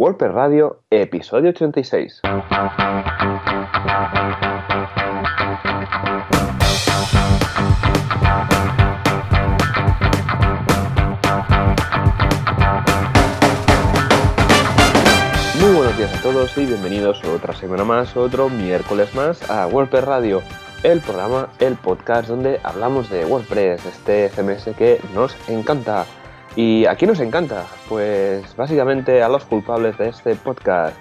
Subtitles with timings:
[0.00, 2.22] WordPress Radio, episodio 86.
[15.60, 20.04] Muy buenos días a todos y bienvenidos otra semana más, otro miércoles más a WordPress
[20.06, 20.40] Radio,
[20.82, 26.06] el programa, el podcast donde hablamos de WordPress, este CMS que nos encanta.
[26.56, 27.64] ¿Y a quién nos encanta?
[27.88, 30.96] Pues básicamente a los culpables de este podcast.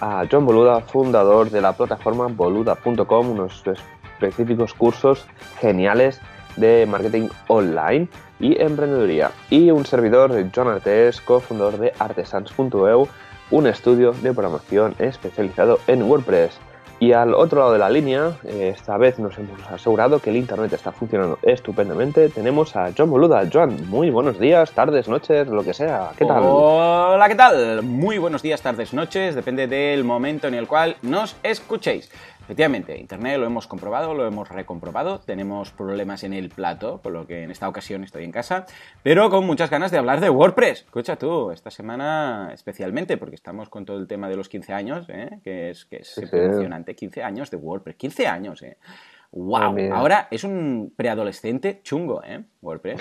[0.00, 5.26] A John Boluda, fundador de la plataforma boluda.com, unos específicos cursos
[5.60, 6.20] geniales
[6.56, 8.08] de marketing online
[8.40, 9.30] y emprendeduría.
[9.50, 13.06] Y un servidor, John Artes, cofundador de artesans.eu,
[13.50, 16.58] un estudio de programación especializado en WordPress.
[17.00, 20.36] Y al otro lado de la línea, eh, esta vez nos hemos asegurado que el
[20.36, 22.28] Internet está funcionando estupendamente.
[22.28, 23.48] Tenemos a John Boluda.
[23.52, 26.10] John, muy buenos días, tardes, noches, lo que sea.
[26.16, 26.42] ¿Qué tal?
[26.44, 27.82] Hola, ¿qué tal?
[27.82, 29.34] Muy buenos días, tardes, noches.
[29.34, 32.10] Depende del momento en el cual nos escuchéis.
[32.44, 37.26] Efectivamente, Internet lo hemos comprobado, lo hemos recomprobado, tenemos problemas en el plato, por lo
[37.26, 38.66] que en esta ocasión estoy en casa,
[39.02, 40.82] pero con muchas ganas de hablar de WordPress.
[40.82, 45.06] Escucha tú, esta semana especialmente, porque estamos con todo el tema de los 15 años,
[45.08, 45.40] ¿eh?
[45.42, 48.76] que es, que es emocionante, 15 años de WordPress, 15 años, ¿eh?
[49.36, 49.76] ¡Wow!
[49.92, 52.44] Ahora es un preadolescente chungo, ¿eh?
[52.62, 53.00] WordPress.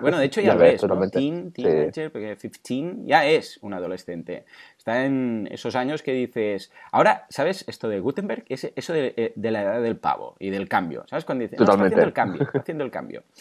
[0.00, 1.10] Bueno, de hecho ya, lo es, ¿no?
[1.10, 4.44] Teen, teenager, porque 15 ya es un adolescente.
[4.82, 6.72] Está en esos años que dices...
[6.90, 8.44] Ahora, ¿sabes esto de Gutenberg?
[8.48, 11.04] Es eso de, la edad del pavo y del cambio.
[11.06, 11.24] ¿Sabes?
[11.24, 13.22] Cuando dices, está haciendo el cambio, está haciendo el cambio.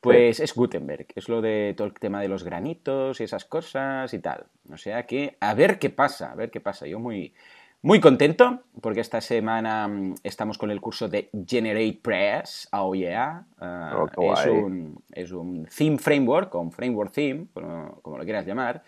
[0.00, 4.14] Pues es Gutenberg, es lo de todo el tema de los granitos y esas cosas
[4.14, 4.44] y tal.
[4.70, 6.86] O sea que, a ver qué pasa, a ver qué pasa.
[6.86, 7.34] Yo muy,
[7.82, 12.68] muy contento porque esta semana mm, estamos con el curso de Generate Press.
[12.72, 13.44] Oh yeah.
[13.58, 18.46] Ah, oh, es, un, es, un, theme framework, o un framework theme, como, lo quieras
[18.46, 18.84] llamar,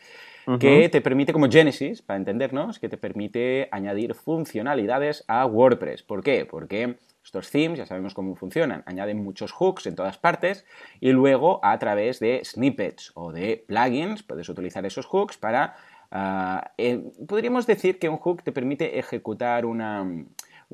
[0.58, 6.02] que te permite, como Genesis, para entendernos, que te permite añadir funcionalidades a WordPress.
[6.02, 6.46] ¿Por qué?
[6.46, 8.82] Porque estos themes ya sabemos cómo funcionan.
[8.86, 10.64] Añaden muchos hooks en todas partes
[11.00, 15.76] y luego a través de snippets o de plugins puedes utilizar esos hooks para
[16.10, 20.06] Ah, eh, podríamos decir que un hook te permite ejecutar una,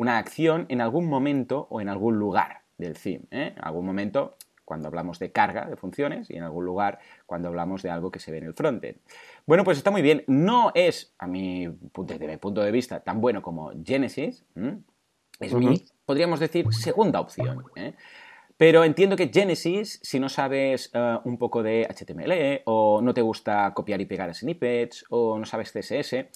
[0.06, 3.24] acción en algún momento o en algún lugar del theme.
[3.30, 3.54] ¿eh?
[3.56, 7.82] En algún momento cuando hablamos de carga de funciones y en algún lugar cuando hablamos
[7.82, 8.96] de algo que se ve en el frontend.
[9.46, 10.24] Bueno, pues está muy bien.
[10.26, 14.44] No es, a mi, desde mi punto de vista, tan bueno como Genesis.
[15.40, 17.64] Es mi, podríamos decir, segunda opción.
[17.76, 17.94] ¿eh?
[18.56, 23.20] Pero entiendo que Genesis, si no sabes eh, un poco de HTML o no te
[23.20, 26.26] gusta copiar y pegar snippets o no sabes CSS,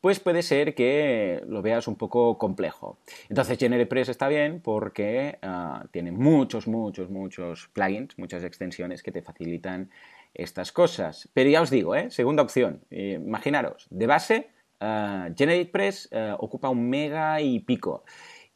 [0.00, 2.98] pues puede ser que lo veas un poco complejo.
[3.28, 9.22] Entonces GeneratePress está bien porque eh, tiene muchos, muchos, muchos plugins, muchas extensiones que te
[9.22, 9.90] facilitan
[10.38, 11.28] estas cosas.
[11.34, 12.10] Pero ya os digo, ¿eh?
[12.10, 14.50] segunda opción, imaginaros, de base,
[14.80, 18.04] GeneratePress ocupa un mega y pico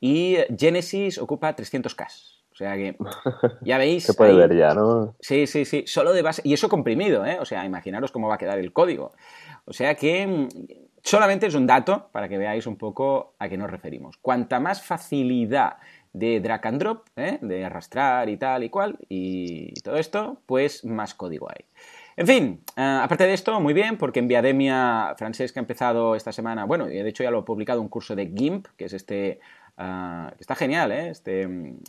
[0.02, 2.32] y Genesis ocupa 300K.
[2.50, 2.96] O sea que,
[3.62, 4.04] ya veis.
[4.04, 5.14] Se puede ver ya, ¿no?
[5.20, 5.84] Sí, sí, sí.
[5.86, 6.42] Solo de base.
[6.44, 7.38] Y eso comprimido, ¿eh?
[7.40, 9.12] O sea, imaginaros cómo va a quedar el código.
[9.64, 10.48] O sea que mm,
[11.02, 14.16] solamente es un dato para que veáis un poco a qué nos referimos.
[14.18, 15.76] Cuanta más facilidad
[16.12, 17.38] de drag and drop, ¿eh?
[17.40, 21.64] de arrastrar y tal y cual, y todo esto, pues más código hay.
[22.16, 26.32] En fin, eh, aparte de esto, muy bien, porque en Viademia Francesca ha empezado esta
[26.32, 29.40] semana, bueno, de hecho ya lo he publicado un curso de GIMP, que es este
[29.78, 31.08] Ah, está genial, ¿eh?
[31.08, 31.80] Este, mm,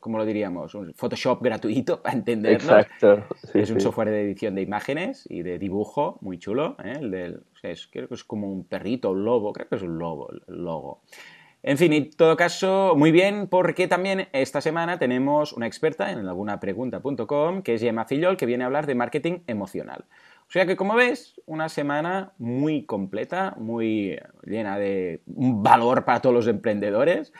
[0.00, 0.74] ¿cómo lo diríamos?
[0.74, 2.62] Un Photoshop gratuito para entendernos.
[2.62, 3.24] Exacto.
[3.54, 6.76] es un software de edición de imágenes y de dibujo muy chulo.
[6.84, 6.98] ¿eh?
[7.00, 10.30] El del, creo que es como un perrito, un lobo, creo que es un lobo,
[10.30, 11.00] el logo.
[11.64, 16.26] En fin, en todo caso, muy bien, porque también esta semana tenemos una experta en
[16.26, 20.04] algunapregunta.com, que es Gemma Fillol, que viene a hablar de marketing emocional.
[20.48, 26.34] O sea que, como ves, una semana muy completa, muy llena de valor para todos
[26.34, 27.32] los emprendedores.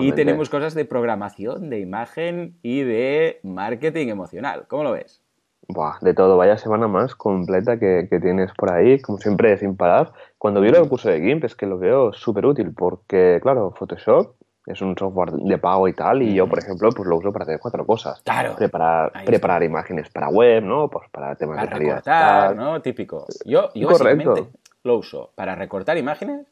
[0.00, 4.66] Y tenemos cosas de programación, de imagen y de marketing emocional.
[4.68, 5.25] ¿Cómo lo ves?
[5.68, 10.12] Buah, de todo, vaya semana más completa que, tienes por ahí, como siempre, sin parar.
[10.38, 14.34] Cuando vi el curso de GIMP es que lo veo súper útil porque, claro, Photoshop
[14.66, 17.44] es un software de pago y tal, y yo, por ejemplo, pues lo uso para
[17.44, 18.20] hacer cuatro cosas.
[18.22, 18.56] Claro.
[18.56, 20.88] Preparar, preparar imágenes para web, ¿no?
[20.88, 21.96] Pues para temas de calidad.
[21.96, 22.82] Recortar, ¿no?
[22.82, 23.26] Típico.
[23.44, 24.46] Yo, yo básicamente
[24.82, 26.46] lo uso para recortar imágenes,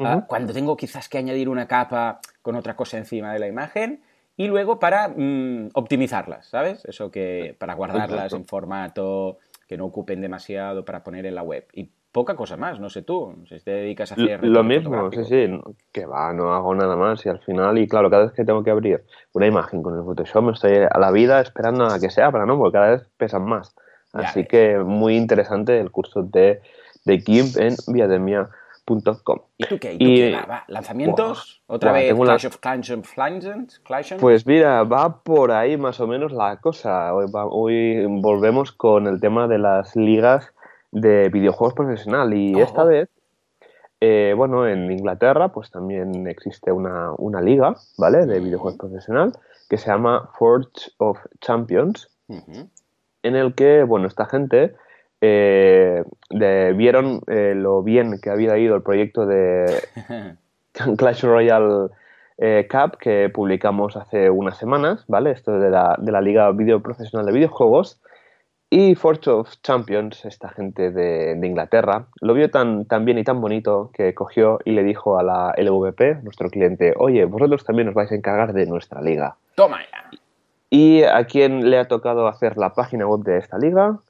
[0.00, 4.02] ah, cuando tengo quizás que añadir una capa con otra cosa encima de la imagen,
[4.38, 6.84] y luego para mm, optimizarlas, ¿sabes?
[6.84, 11.66] Eso que para guardarlas en formato que no ocupen demasiado para poner en la web.
[11.74, 14.44] Y poca cosa más, no sé tú, si te dedicas a hacer...
[14.44, 15.60] Lo mismo, sí, sí,
[15.92, 18.62] que va, no hago nada más y al final, y claro, cada vez que tengo
[18.62, 22.08] que abrir una imagen con el Photoshop me estoy a la vida esperando a que
[22.08, 22.56] se abra, ¿no?
[22.56, 23.74] Porque cada vez pesan más.
[24.12, 26.62] Así que muy interesante el curso de,
[27.04, 28.54] de GIMP en viademia.com.
[29.58, 29.94] ¿Y tú qué?
[29.94, 30.32] ¿Y tú qué?
[30.34, 30.64] Va, va.
[30.68, 31.62] ¿Lanzamientos?
[31.66, 33.04] ¿Otra vez Clash la- of Clans and
[34.12, 37.14] and- Pues mira, va por ahí más o menos la cosa.
[37.14, 40.52] Hoy, va- hoy volvemos con el tema de las ligas
[40.90, 42.60] de videojuegos profesional y Oh.
[42.64, 43.08] esta vez,
[44.00, 48.26] eh, bueno, en Inglaterra pues también existe una, una liga, ¿vale?
[48.26, 48.44] De Mm.
[48.44, 49.32] videojuegos profesional
[49.68, 52.08] que se llama Forge of Champions.
[53.22, 54.74] En el que, bueno, esta gente
[55.20, 59.66] eh, de- vieron eh, lo bien que había ido el proyecto de
[60.96, 61.88] Clash Royale
[62.38, 65.32] eh, Cup que publicamos hace unas semanas, ¿vale?
[65.32, 68.00] Esto de la, de la Liga Video Profesional de Videojuegos.
[68.70, 73.24] Y Forge of Champions, esta gente de, de Inglaterra, lo vio tan, tan bien y
[73.24, 77.88] tan bonito que cogió y le dijo a la LVP, nuestro cliente, oye, vosotros también
[77.88, 79.36] os vais a encargar de nuestra liga.
[79.54, 80.18] Toma ya.
[80.68, 84.00] ¿Y a quién le ha tocado hacer la página web de esta liga?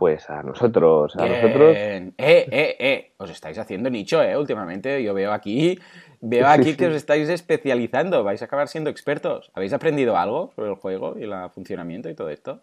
[0.00, 1.76] Pues a nosotros, a nosotros.
[1.76, 3.12] Eh, eh, eh.
[3.18, 4.34] Os estáis haciendo nicho, eh.
[4.34, 5.78] Últimamente yo veo aquí,
[6.22, 6.76] veo aquí sí.
[6.78, 8.24] que os estáis especializando.
[8.24, 9.50] Vais a acabar siendo expertos.
[9.52, 12.60] ¿Habéis aprendido algo sobre el juego y el funcionamiento y todo esto?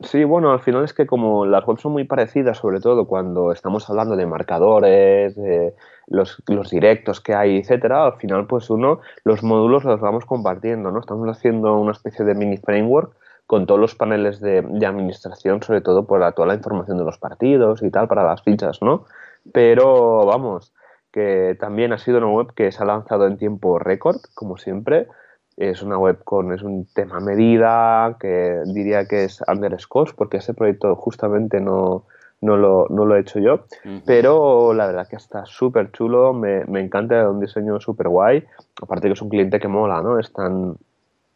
[0.00, 3.50] Sí, bueno, al final es que como las webs son muy parecidas, sobre todo cuando
[3.50, 5.72] estamos hablando de marcadores, de
[6.08, 10.90] los, los directos que hay, etcétera, al final pues uno, los módulos los vamos compartiendo,
[10.90, 11.00] ¿no?
[11.00, 13.16] Estamos haciendo una especie de mini framework
[13.46, 17.04] con todos los paneles de, de administración, sobre todo por la, toda la información de
[17.04, 19.04] los partidos y tal, para las fichas, ¿no?
[19.52, 20.72] Pero vamos,
[21.12, 25.08] que también ha sido una web que se ha lanzado en tiempo récord, como siempre.
[25.56, 30.54] Es una web con, es un tema medida, que diría que es underscores, porque ese
[30.54, 32.06] proyecto justamente no,
[32.40, 33.66] no, lo, no lo he hecho yo.
[34.04, 38.44] Pero la verdad que está súper chulo, me, me encanta un diseño súper guay.
[38.82, 40.18] Aparte que es un cliente que mola, ¿no?
[40.18, 40.76] Están,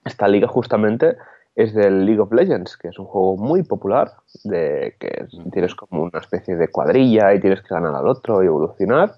[0.04, 1.16] esta liga justamente
[1.60, 4.12] es del League of Legends, que es un juego muy popular,
[4.44, 8.46] de que tienes como una especie de cuadrilla y tienes que ganar al otro y
[8.46, 9.14] evolucionar.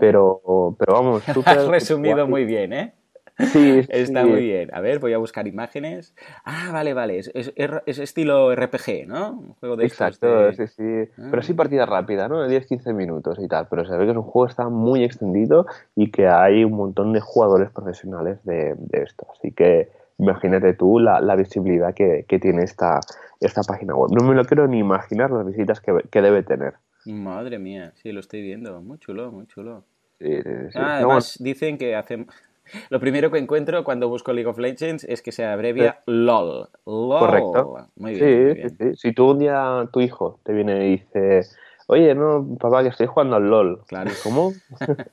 [0.00, 1.58] Pero, pero vamos, súper...
[1.58, 2.28] Has resumido guay.
[2.28, 2.94] muy bien, ¿eh?
[3.38, 4.28] Sí, Está sí.
[4.28, 4.74] muy bien.
[4.74, 6.14] A ver, voy a buscar imágenes.
[6.44, 7.18] Ah, vale, vale.
[7.18, 7.52] Es, es-
[7.86, 9.30] es estilo RPG, ¿no?
[9.32, 11.12] Un juego de estos Exacto, de- sí, sí.
[11.18, 11.28] Ah.
[11.30, 12.40] Pero sí partida rápida, ¿no?
[12.42, 13.68] De 10-15 minutos y tal.
[13.68, 16.72] Pero se ve que es un juego que está muy extendido y que hay un
[16.72, 19.26] montón de jugadores profesionales de, de esto.
[19.38, 23.00] Así que imagínate tú la, la visibilidad que, que tiene esta,
[23.40, 24.10] esta página web.
[24.12, 26.74] No me lo quiero ni imaginar las visitas que, que debe tener.
[27.04, 28.80] Madre mía, sí, lo estoy viendo.
[28.82, 29.84] Muy chulo, muy chulo.
[30.18, 30.74] Sí, sí, sí.
[30.78, 32.26] Ah, No, además, dicen que hacen.
[32.90, 36.68] Lo primero que encuentro cuando busco League of Legends es que se abrevia LOL.
[36.84, 37.18] LOL.
[37.20, 37.88] Correcto.
[37.94, 38.44] Muy bien.
[38.46, 38.70] muy bien.
[38.70, 38.96] sí, sí.
[38.96, 41.42] Si tú un día tu hijo te viene y dice,
[41.86, 43.84] oye, no, papá, que estoy jugando al LOL.
[43.86, 44.10] Claro.
[44.22, 44.52] ¿Cómo?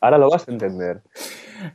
[0.02, 1.02] Ahora lo vas a entender.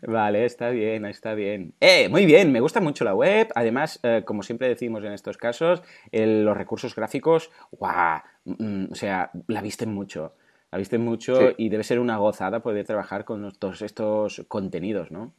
[0.06, 1.74] Vale, está bien, está bien.
[1.80, 2.08] ¡Eh!
[2.08, 3.48] Muy bien, me gusta mucho la web.
[3.54, 8.20] Además, eh, como siempre decimos en estos casos, el- los recursos gráficos, ¡guau!
[8.44, 10.34] Mm, o sea, la visten mucho.
[10.70, 11.54] La visten mucho Sí.
[11.56, 15.32] y debe ser una gozada poder trabajar con todos estos contenidos, ¿no?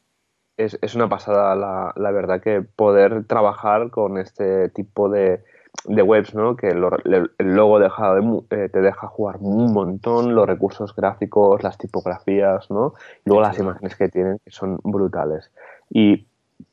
[0.57, 5.41] es, es una pasada la, la verdad que poder trabajar con este tipo de,
[5.85, 6.55] de webs, ¿no?
[6.55, 10.95] Que lo- el, logo deja de mu- eh, te deja jugar un montón, los recursos
[10.95, 12.93] gráficos, las tipografías, ¿no?
[13.25, 15.51] Y luego las imágenes que tienen, que son brutales.
[15.89, 16.25] Y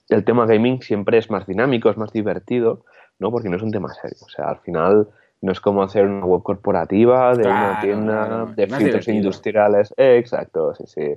[0.09, 2.85] el tema gaming siempre es más dinámico, es más divertido,
[3.19, 3.31] ¿no?
[3.31, 4.19] Porque no es un tema serio.
[4.25, 5.09] O sea, al final
[5.41, 8.47] no es como hacer una web corporativa de Claro, una tienda claro.
[8.47, 9.17] de filtros divertido.
[9.17, 9.95] industriales.
[9.97, 11.17] Eh, exacto, sí, sí.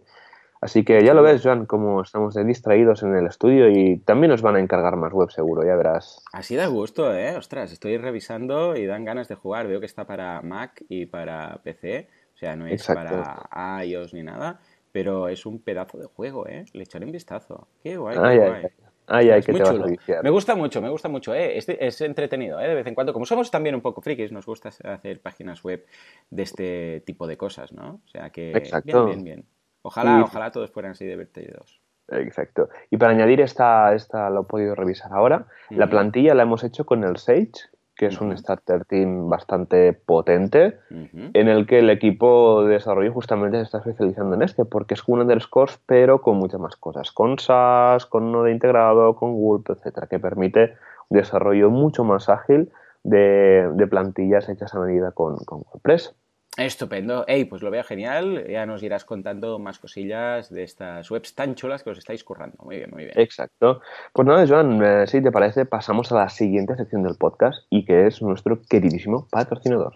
[0.61, 4.41] Así que ya lo ves, Joan, como estamos distraídos en el estudio y también nos
[4.41, 6.21] van a encargar más web seguro, ya verás.
[6.33, 7.35] Así da gusto, ¿eh?
[7.37, 9.67] Ostras, estoy revisando y dan ganas de jugar.
[9.67, 12.09] Veo que está para Mac y para PC.
[12.33, 13.23] O sea, no es Exacto.
[13.49, 14.59] para iOS ni nada.
[14.91, 16.65] Pero es un pedazo de juego, ¿eh?
[16.73, 17.67] Le echaré un vistazo.
[17.81, 18.61] Qué guay, qué Ay, ay, guay.
[18.63, 18.69] ay,
[19.07, 20.21] ay, ay, que te vas a.
[20.23, 21.57] Me gusta mucho, me gusta mucho, ¿eh?
[21.57, 22.67] Es, es entretenido, ¿eh?
[22.67, 23.13] De vez en cuando.
[23.13, 25.85] Como somos también un poco frikis, nos gusta hacer páginas web
[26.31, 28.01] de este tipo de cosas, ¿no?
[28.03, 28.51] O sea que...
[28.51, 29.05] Exacto.
[29.05, 29.58] Bien, bien, bien.
[29.81, 31.81] Ojalá, Y- ojalá todos fueran así divertidos.
[32.11, 32.69] Exacto.
[32.89, 35.45] Y para añadir esta, esta lo he podido revisar ahora.
[35.69, 37.51] La plantilla la hemos hecho con el Sage,
[37.95, 43.57] que es un starter team bastante potente, en el que el equipo de desarrollo justamente
[43.57, 47.37] se está especializando en este, porque es un underscores, pero con muchas más cosas, con
[47.37, 50.75] SAS, con Node integrado, con Gulp, etcétera, que permite
[51.09, 52.71] un desarrollo mucho más ágil
[53.03, 56.15] de, de plantillas hechas a medida con, con WordPress.
[56.59, 57.23] Estupendo.
[57.25, 58.45] Ey, pues lo veo genial.
[58.49, 62.57] Ya nos irás contando más cosillas de estas webs tan chulas que os estáis currando.
[62.63, 63.17] Muy bien, muy bien.
[63.17, 63.79] Exacto.
[64.11, 67.85] Pues nada, Joan, eh, si te parece, pasamos a la siguiente sección del podcast y
[67.85, 69.93] que es nuestro queridísimo patrocinador.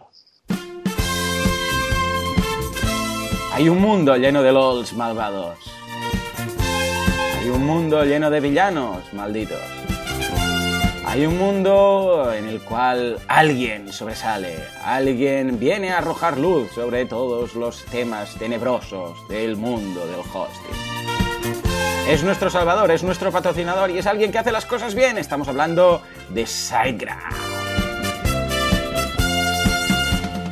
[3.51, 5.60] Hay un mundo lleno de LOLs malvados.
[7.39, 9.83] Hay un mundo lleno de villanos malditos.
[11.13, 17.53] Hay un mundo en el cual alguien sobresale, alguien viene a arrojar luz sobre todos
[17.53, 20.75] los temas tenebrosos del mundo del hosting.
[22.08, 25.20] Es nuestro salvador, es nuestro patrocinador y es alguien que hace las cosas bien.
[25.20, 27.52] Estamos hablando de SiteGround.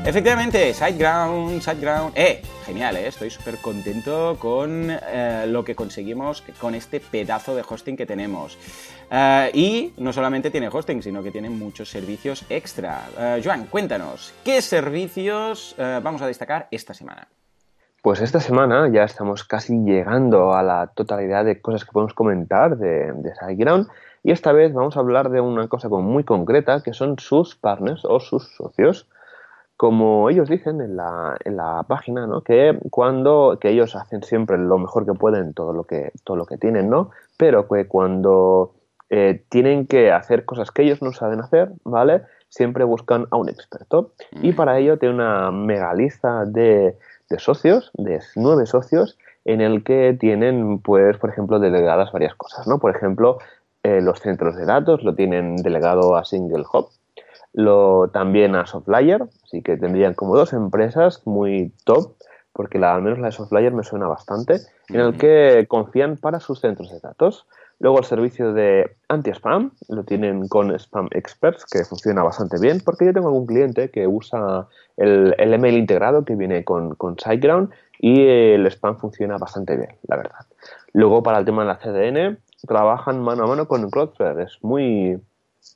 [0.03, 2.17] Efectivamente, SiteGround, SiteGround.
[2.17, 2.41] ¡Eh!
[2.65, 3.07] Genial, ¿eh?
[3.07, 8.57] estoy súper contento con eh, lo que conseguimos con este pedazo de hosting que tenemos.
[9.11, 13.03] Eh, y no solamente tiene hosting, sino que tiene muchos servicios extra.
[13.15, 17.27] Eh, Joan, cuéntanos, ¿qué servicios vamos a destacar esta semana?
[18.01, 22.75] Pues esta semana ya estamos casi llegando a la totalidad de cosas que podemos comentar
[22.75, 23.87] de, de SiteGround.
[24.23, 28.03] Y esta vez vamos a hablar de una cosa muy concreta, que son sus partners
[28.03, 29.07] o sus socios
[29.81, 32.41] como ellos dicen en la, en la página, ¿no?
[32.43, 36.45] Que cuando, que ellos hacen siempre lo mejor que pueden, todo lo que, todo lo
[36.45, 37.09] que tienen, ¿no?
[37.35, 38.75] Pero que cuando
[39.09, 42.21] eh, tienen que hacer cosas que ellos no saben hacer, ¿vale?
[42.47, 44.11] Siempre buscan a un experto.
[44.43, 46.95] Y para ello tiene una mega lista de,
[47.31, 52.67] de socios, de nueve socios, en el que tienen, pues, por ejemplo, delegadas varias cosas,
[52.67, 52.77] ¿no?
[52.77, 53.39] Por ejemplo,
[53.81, 56.89] eh, los centros de datos lo tienen delegado a Single Hub,
[57.53, 62.13] lo, también a Softlayer, así que tendrían como dos empresas muy top,
[62.53, 64.57] porque la, al menos la de Softlayer me suena bastante,
[64.89, 67.47] en el que confían para sus centros de datos.
[67.79, 73.05] Luego el servicio de anti-spam lo tienen con Spam Experts, que funciona bastante bien, porque
[73.05, 74.67] yo tengo algún cliente que usa
[74.97, 79.95] el, el email integrado que viene con, con SiteGround y el spam funciona bastante bien,
[80.07, 80.45] la verdad.
[80.93, 85.19] Luego para el tema de la CDN, trabajan mano a mano con Cloudflare, es muy,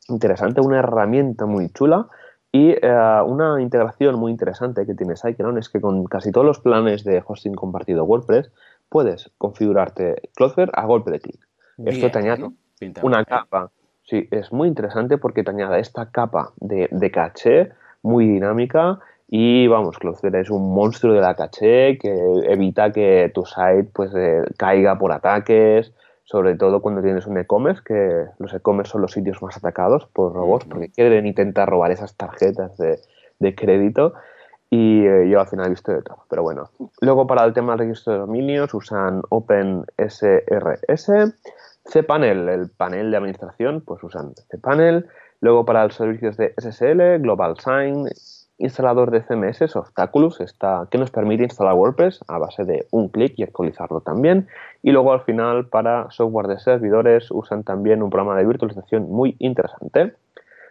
[0.09, 2.07] interesante, una herramienta muy chula
[2.51, 6.59] y eh, una integración muy interesante que tiene SiteGround es que con casi todos los
[6.59, 8.51] planes de hosting compartido WordPress
[8.89, 11.47] puedes configurarte Cloudflare a golpe de clic.
[11.85, 12.49] Esto te añade
[13.01, 13.71] una capa.
[14.03, 17.71] Sí, es muy interesante porque te añade esta capa de, de caché
[18.03, 22.13] muy dinámica y vamos, Cloudflare es un monstruo de la caché que
[22.45, 25.91] evita que tu site pues eh, caiga por ataques,
[26.35, 30.33] sobre todo cuando tienes un e-commerce, que los e-commerce son los sitios más atacados por
[30.33, 34.15] robots, porque quieren intentar robar esas tarjetas de, crédito.
[34.69, 36.25] Y eh, yo al final he visto de todo.
[36.29, 36.69] Pero bueno.
[36.99, 41.11] Luego para el tema del registro de dominios usan OpenSRS.
[41.89, 45.07] cPanel, el panel de administración, pues usan cPanel.
[45.39, 48.09] Luego para los servicios de SSL, Global Sign,
[48.57, 53.33] instalador de CMS, Obstaculus, está, que nos permite instalar WordPress a base de un clic
[53.37, 54.47] y actualizarlo también.
[54.81, 59.35] Y luego al final para software de servidores usan también un programa de virtualización muy
[59.39, 60.13] interesante.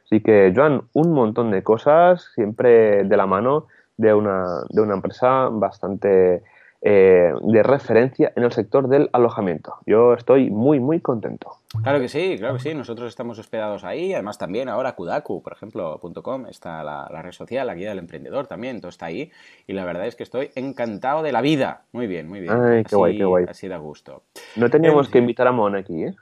[0.05, 4.95] Así que, Joan, un montón de cosas, siempre de la mano de una, de una
[4.95, 6.43] empresa bastante
[6.87, 9.77] eh, de referencia en el sector del alojamiento.
[9.87, 11.57] Yo estoy muy, muy contento.
[11.83, 12.75] Claro que sí, claro que sí.
[12.75, 14.13] Nosotros estamos hospedados ahí.
[14.13, 18.47] Además, también ahora Kudaku, por ejemplo, .com, está la, red social, la guía del emprendedor
[18.47, 19.33] también, todo está ahí.
[19.67, 21.85] Y la verdad es que estoy encantado de la vida.
[21.93, 22.53] Muy bien, muy bien.
[22.53, 23.47] Ay, qué guay, qué guay.
[23.49, 24.25] Así da gusto.
[24.57, 26.15] No teníamos que invitar a Mon aquí, ¿eh?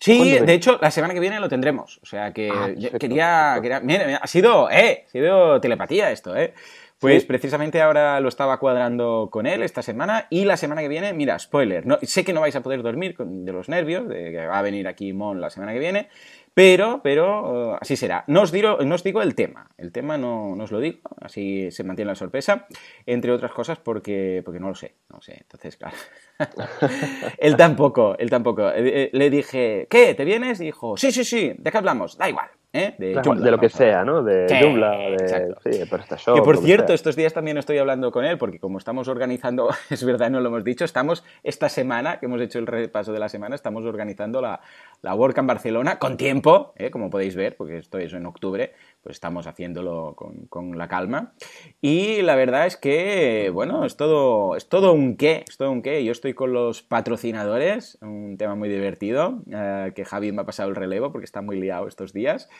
[0.00, 1.98] Sí, de hecho, la semana que viene lo tendremos.
[2.02, 3.80] O sea que ah, quería, quería.
[3.80, 6.54] Mira, ha sido, eh, ha sido telepatía esto, eh.
[7.00, 11.14] Pues precisamente ahora lo estaba cuadrando con él esta semana y la semana que viene,
[11.14, 14.46] mira, spoiler, no, sé que no vais a poder dormir de los nervios, de que
[14.46, 16.10] va a venir aquí Mon la semana que viene,
[16.52, 18.24] pero, pero uh, así será.
[18.26, 21.00] No os, digo, no os digo el tema, el tema no, no, os lo digo,
[21.22, 22.66] así se mantiene la sorpresa,
[23.06, 25.96] entre otras cosas porque, porque no lo sé, no sé, entonces claro.
[27.38, 28.68] él tampoco, él tampoco.
[28.68, 30.14] Eh, eh, le dije, ¿qué?
[30.14, 30.60] ¿Te vienes?
[30.60, 32.18] Y dijo, sí, sí, sí, ¿de qué hablamos?
[32.18, 32.50] Da igual.
[32.72, 32.94] ¿Eh?
[32.98, 34.22] De, de, lo que sea, ¿no?
[34.22, 36.36] De sí, Joomla, de, sí, de PrestaShop.
[36.36, 40.04] Que por cierto, estos días también estoy hablando con él, porque como estamos organizando, es
[40.04, 43.28] verdad, no lo hemos dicho, estamos esta semana, que hemos hecho el repaso de la
[43.28, 44.60] semana, estamos organizando la,
[45.02, 46.90] la WordCamp Barcelona con tiempo, ¿eh?
[46.90, 51.32] como podéis ver, porque esto es en octubre, pues estamos haciéndolo con, con, la calma.
[51.80, 55.80] Y la verdad es que, bueno, es todo, es todo un qué, es todo un
[55.80, 56.04] qué.
[56.04, 60.68] Yo estoy con los patrocinadores, un tema muy divertido, eh, que Javi me ha pasado
[60.68, 62.50] el relevo porque está muy liado estos días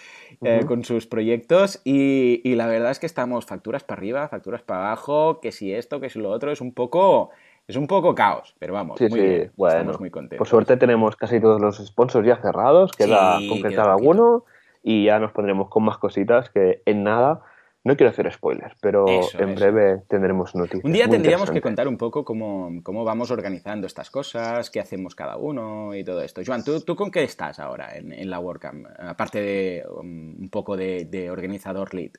[0.42, 1.82] eh, con sus proyectos.
[1.85, 5.75] Y, y, la verdad es que estamos facturas para arriba, facturas para abajo, que si
[5.75, 7.30] esto, que si lo otro, es un poco...
[7.68, 9.52] Es un poco caos, pero vamos, muy bien.
[9.56, 10.38] Bueno, estamos muy contentos.
[10.38, 14.44] Por suerte tenemos casi todos los sponsors ya cerrados, queda sí, concretar alguno
[14.82, 17.42] y ya nos pondremos con más cositas que en nada.
[17.82, 20.84] No quiero hacer spoilers, pero en breve tendremos noticias.
[20.84, 25.14] Un día tendríamos que contar un poco cómo, cómo, vamos organizando estas cosas, qué hacemos
[25.14, 26.42] cada uno y todo esto.
[26.46, 28.87] Joan, ¿tú, tú con qué estás ahora en, en la WordCamp?
[28.99, 32.10] Aparte de um, un poco de, de, organizador lead.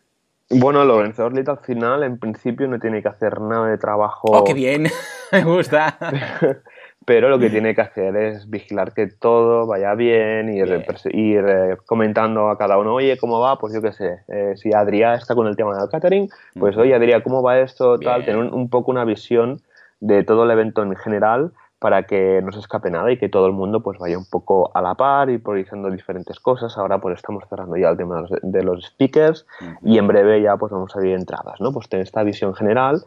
[0.49, 4.29] Bueno, el organizador lead al final, en principio, no tiene que hacer nada de trabajo.
[4.31, 4.87] ¡Oh, qué bien!
[5.31, 5.95] Me gusta.
[7.11, 11.45] pero lo que tiene que hacer es vigilar que todo vaya bien, y ir, ir
[11.45, 13.59] eh, comentando a cada uno, oye, ¿cómo va?
[13.59, 16.95] Pues yo qué sé, eh, si Adrián está con el tema del catering, pues oye,
[16.95, 17.99] Adrián, ¿cómo va esto?
[17.99, 19.59] Tal, tener un, poco una visión
[19.99, 23.45] de todo el evento en general para que no se escape nada y que todo
[23.45, 26.77] el mundo pues vaya un poco a la par y priorizando diferentes cosas.
[26.77, 29.45] Ahora pues estamos cerrando ya el tema de los, speakers
[29.83, 31.73] y en breve ya pues vamos a ver entradas, ¿no?
[31.73, 33.01] Pues tener esta visión general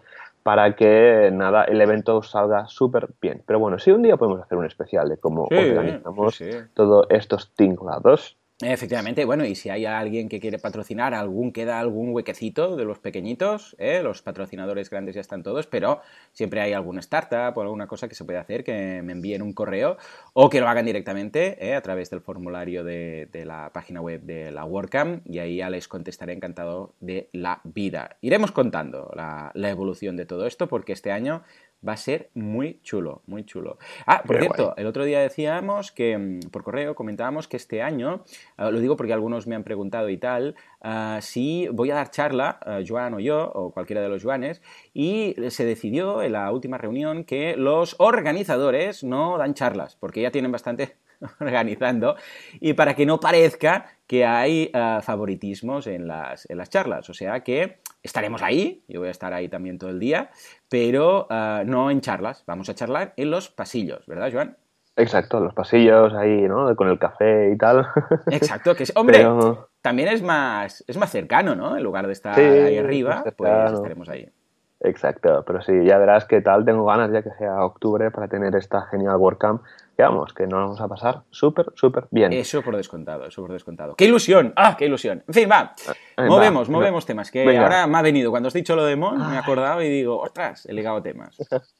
[0.45, 3.43] para que nada el evento salga súper bien.
[3.47, 6.39] Pero bueno, sí, un día podemos hacer un especial de cómo organizamos
[6.75, 8.37] todos estos tinglados.
[8.67, 12.99] Efectivamente, bueno, y si hay alguien que quiere patrocinar, algún queda algún huequecito de los
[12.99, 14.03] pequeñitos, ¿eh?
[14.03, 16.01] los patrocinadores grandes ya están todos, pero
[16.33, 19.53] siempre hay alguna startup o alguna cosa que se puede hacer que me envíen un
[19.53, 19.99] correo
[20.33, 21.75] o que lo hagan directamente ¿eh?
[21.75, 25.87] a través del formulario de, la página web de la WordCamp y ahí ya les
[25.87, 28.17] contestaré encantado de la vida.
[28.23, 31.43] Iremos contando la evolución de todo esto porque este año
[31.87, 33.79] Va a ser muy chulo, muy chulo.
[34.07, 38.25] Ah, por cierto, el otro día decíamos que mm, por correo comentábamos que este año,
[38.57, 42.11] ah, lo digo porque algunos me han preguntado y tal, ah, si voy a dar
[42.11, 44.63] charla, uh, Joan o yo, o cualquiera de los Joanes,
[44.95, 50.31] y se decidió en la última reunión que los organizadores no dan charlas, porque ya
[50.31, 50.97] tienen bastante
[51.41, 52.17] organizando
[52.61, 54.71] y para que no parezca que hay
[55.03, 57.09] favoritismos en las, en las charlas.
[57.09, 60.31] O sea que estaremos ahí, yo voy a estar ahí también todo el día,
[60.69, 64.57] pero ah, no en charlas, vamos a charlar en los pasillos, ¿verdad, Joan?
[64.97, 66.77] Exacto, los pasillos ahí, ¿no?
[66.77, 67.85] Con el café y tal.
[68.31, 69.27] Exacto, que es, hombre,
[69.81, 71.77] también es más, es más cercano, ¿no?
[71.77, 74.31] En lugar de estar ahí arriba, pues estaremos ahí.
[74.85, 78.55] Exacto, pero sí, ya verás qué tal, tengo ganas ya que sea octubre para tener
[78.55, 79.63] esta genial WordCamp
[79.97, 82.35] que vamos, que nos vamos a pasar súper, súper bien.
[82.35, 83.95] Eso por descontado, eso por descontado.
[83.95, 84.53] ¡Qué ilusión!
[84.57, 85.25] ¡Ah, qué ilusión!
[85.27, 85.73] En fin, va,
[86.17, 89.17] ah, movemos, movemos temas, que ahora me ha venido, cuando has dicho lo de Mon,
[89.27, 91.37] me he acordado y digo, ostras, he ligado temas.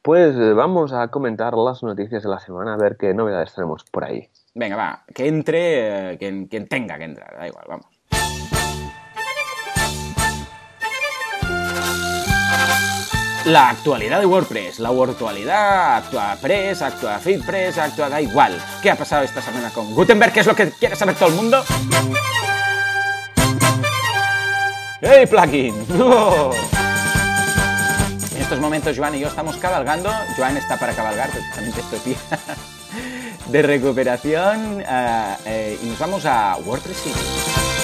[0.00, 3.82] Pues eh, vamos a comentar las noticias de la semana, a ver qué novedades tenemos
[3.82, 4.28] por ahí.
[4.54, 7.97] Venga, va, que entre eh, quien, quien tenga que entrar, da igual, vamos.
[13.48, 18.60] La actualidad de WordPress, la virtualidad, actúa Press, actúa FeedPress, actúa da igual.
[18.82, 20.34] ¿Qué ha pasado esta semana con Gutenberg?
[20.34, 21.64] ¿Qué es lo que quiere saber todo el mundo?
[25.00, 25.74] ¡Hey, plugin!
[28.36, 30.10] En estos momentos Joan y yo estamos cabalgando.
[30.36, 32.20] Joan está para cabalgar precisamente estos días
[33.46, 37.77] de recuperación eh, eh, y nos vamos a WordPress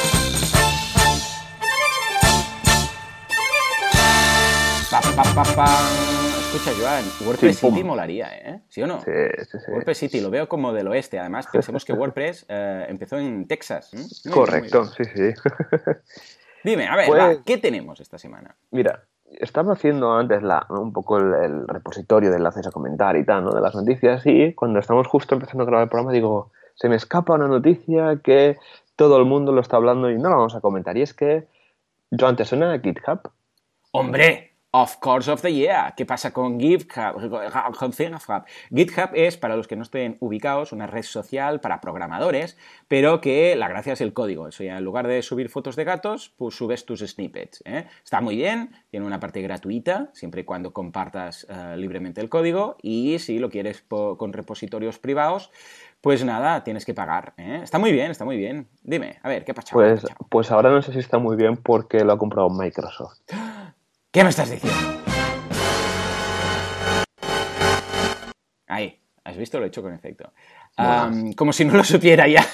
[5.16, 8.62] Escucha, Joan, WordPress City molaría, ¿eh?
[8.68, 9.00] ¿Sí o no?
[9.00, 9.12] Sí,
[9.48, 9.70] sí, sí.
[9.70, 11.20] WordPress City, lo veo como del oeste.
[11.20, 13.92] Además, pensemos que WordPress eh, empezó en Texas.
[14.33, 15.33] Correcto, sí, sí.
[16.64, 18.57] Dime, a ver, pues ¿qué tenemos esta semana?
[18.72, 19.05] Mira,
[19.38, 23.53] estaba haciendo antes la, un poco el, repositorio de enlaces a comentar y tal, ¿no?
[23.53, 26.96] De las noticias y cuando estamos justo empezando a grabar el programa digo, se me
[26.96, 28.57] escapa una noticia que
[28.96, 30.96] todo el mundo lo está hablando y no la vamos a comentar.
[30.96, 31.46] Y es que,
[32.18, 33.31] Joan, ¿te suena GitHub?
[33.92, 34.54] ¡Hombre!
[34.76, 35.94] Of course of the year.
[35.96, 37.20] ¿Qué pasa con GitHub?
[38.74, 42.58] GitHub es, para los que no estén ubicados, una red social para programadores,
[42.88, 44.48] pero que la gracia es el código.
[44.58, 47.62] En lugar de subir fotos de gatos, pues subes tus snippets.
[47.64, 47.87] ¿eh?
[48.02, 52.76] Está muy bien, tiene una parte gratuita, siempre y cuando compartas eh, libremente el código,
[52.82, 55.52] y si lo quieres con repositorios privados,
[56.00, 57.34] pues nada, tienes que pagar.
[57.37, 57.60] ¿eh?
[57.62, 58.66] Está muy bien, está muy bien.
[58.82, 59.72] Dime, a ver, ¿qué pasa?
[59.72, 63.20] Pues, pues ahora no sé si está muy bien porque lo ha comprado Microsoft.
[64.14, 64.79] ¿Qué me estás diciendo?
[68.68, 70.33] Ahí, has visto, lo he hecho con efecto.
[71.35, 72.46] como si no lo supiera ya.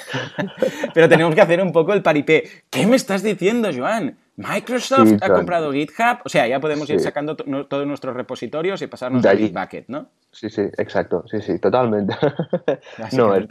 [0.94, 2.64] Pero tenemos que hacer un poco el paripé.
[2.70, 4.16] ¿Qué me estás diciendo, Joan?
[4.36, 6.20] Microsoft ha comprado GitHub.
[6.24, 10.08] O sea, ya podemos ir sacando todos nuestros repositorios y pasarnos a Gitbucket, ¿no?
[10.32, 11.24] Sí, sí, exacto.
[11.30, 12.16] Sí, sí, totalmente.
[13.12, 13.46] no, es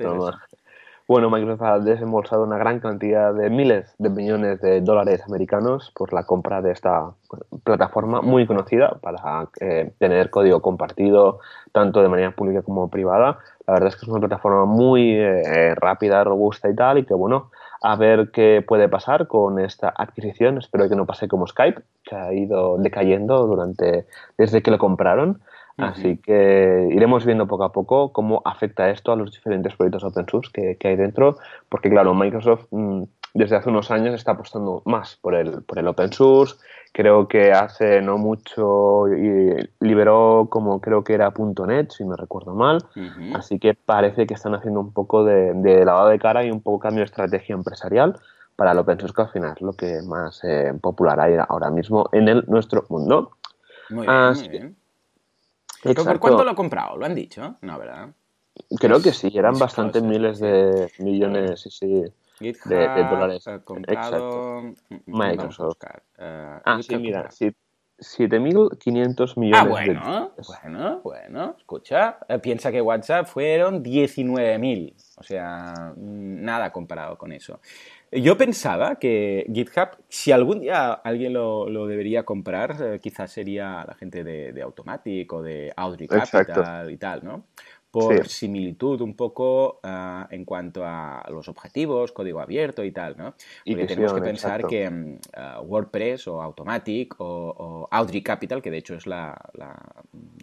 [1.09, 6.13] bueno, Microsoft ha desembolsado una gran cantidad de miles de millones de dólares americanos por
[6.13, 7.13] la compra de esta
[7.63, 11.39] plataforma muy conocida para eh, tener código compartido
[11.71, 13.39] tanto de manera pública como privada.
[13.65, 17.15] La verdad es que es una plataforma muy eh, rápida, robusta y tal, y que
[17.15, 17.49] bueno,
[17.81, 20.59] a ver qué puede pasar con esta adquisición.
[20.59, 24.05] Espero que no pase como Skype, que ha ido decayendo durante
[24.37, 25.41] desde que lo compraron.
[25.79, 30.25] Así que iremos viendo poco a poco cómo afecta esto a los diferentes proyectos open
[30.29, 31.37] source que, hay dentro,
[31.69, 35.87] porque claro, Microsoft mm, desde hace unos años está apostando más por el, por el
[35.87, 36.55] open source.
[36.91, 39.05] Creo que hace no mucho
[39.79, 41.31] liberó como creo que era
[41.67, 42.83] .NET, si me recuerdo mal.
[43.35, 46.79] Así que parece que están haciendo un poco de, lavado de cara y un poco
[46.79, 48.19] cambio de estrategia empresarial
[48.55, 51.69] para el open source, que al final es lo que más eh, popular hay ahora
[51.69, 53.31] mismo en el, nuestro mundo.
[53.89, 54.75] Muy bien, muy bien.
[55.83, 56.97] ¿Por cuánto lo ha comprado?
[56.97, 57.55] ¿Lo han dicho?
[57.61, 58.09] No, ¿verdad?
[58.77, 62.03] Creo que sí, eran bastantes miles de millones, sí, sí.
[62.65, 63.45] de, dólares.
[63.63, 64.61] Comprado...
[64.61, 65.77] Mm, mm, Microsoft.
[66.17, 67.55] Uh, ah, sí, mira, sí,
[67.99, 75.93] 7.500 millones ah, bueno, bueno, bueno, escucha, eh, piensa que WhatsApp fueron 19.000, o sea,
[75.97, 77.59] nada comparado con eso.
[78.11, 83.93] Yo pensaba que GitHub, si algún día alguien lo, debería comprar, eh, quizás sería la
[83.93, 87.45] gente de, Automatic o de Audrey Capital y tal, ¿no?
[87.91, 93.33] por similitud un poco ah, en cuanto a los objetivos, código abierto y tal, ¿no?
[93.65, 98.77] Porque tenemos que pensar que mm, ah, WordPress o Automatic o, Audrey Capital, que de
[98.77, 99.75] hecho es la, la,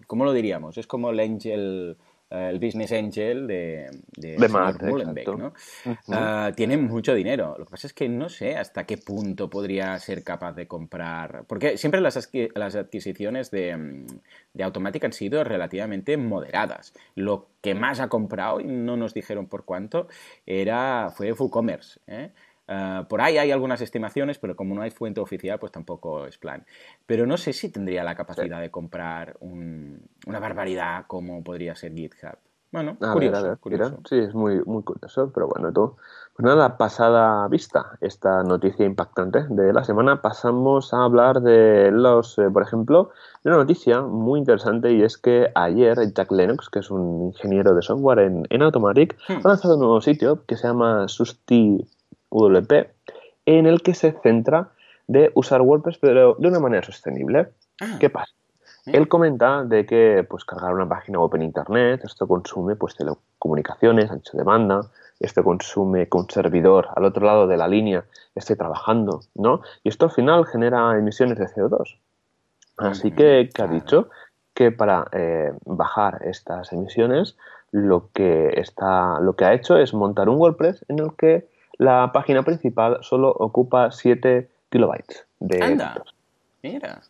[0.06, 0.76] ¿cómo lo diríamos?
[0.78, 1.96] Es como el Angel
[2.30, 4.36] el business angel de, de,
[4.82, 5.52] Mullenbeck, ¿no?
[6.08, 7.54] Ah, tiene mucho dinero.
[7.58, 11.44] Lo que pasa es que no sé hasta qué punto podría ser capaz de comprar.
[11.46, 14.06] Porque siempre las, las adquisiciones de,
[14.54, 16.92] de Automatic han sido relativamente moderadas.
[17.14, 20.08] Lo que más ha comprado, y no nos dijeron por cuánto,
[20.46, 22.00] era, fue WooCommerce.
[22.06, 22.30] ¿eh?
[22.68, 26.38] Ah, por ahí hay algunas estimaciones, pero como no hay fuente oficial, pues tampoco es
[26.38, 26.64] plan.
[27.06, 32.38] Pero no sé si tendría la capacidad de comprar una barbaridad como podría ser GitHub.
[32.72, 34.00] Bueno, curioso, curioso.
[34.08, 35.96] Sí, es muy, muy curioso, pero bueno, todo.
[36.34, 42.36] Pues nada, pasada vista esta noticia impactante de la semana, pasamos a hablar de los,
[42.38, 43.10] eh, por ejemplo,
[43.42, 47.74] de una noticia muy interesante y es que ayer Jack Lennox, que es un ingeniero
[47.74, 49.46] de software en, en Automatic, hmm.
[49.46, 51.86] ha lanzado un nuevo sitio que se llama Susti
[52.30, 52.90] WP,
[53.46, 54.70] en el que se centra
[55.06, 57.48] de usar WordPress, pero de una manera sostenible.
[57.80, 57.96] Ah.
[58.00, 58.32] ¿Qué pasa?
[58.86, 64.10] Él comenta de que pues, cargar una página web en Internet, esto consume pues, telecomunicaciones,
[64.10, 64.82] ancho de banda,
[65.18, 69.62] esto consume que un servidor al otro lado de la línea esté trabajando, ¿no?
[69.82, 71.98] Y esto al final genera emisiones de CO2.
[72.76, 74.08] Así que, ¿qué ha dicho?
[74.54, 77.36] Que para eh, bajar estas emisiones,
[77.72, 82.10] lo que, está, lo que ha hecho es montar un WordPress en el que la
[82.12, 86.02] página principal solo ocupa 7 kilobytes de Anda,
[86.62, 87.00] mira.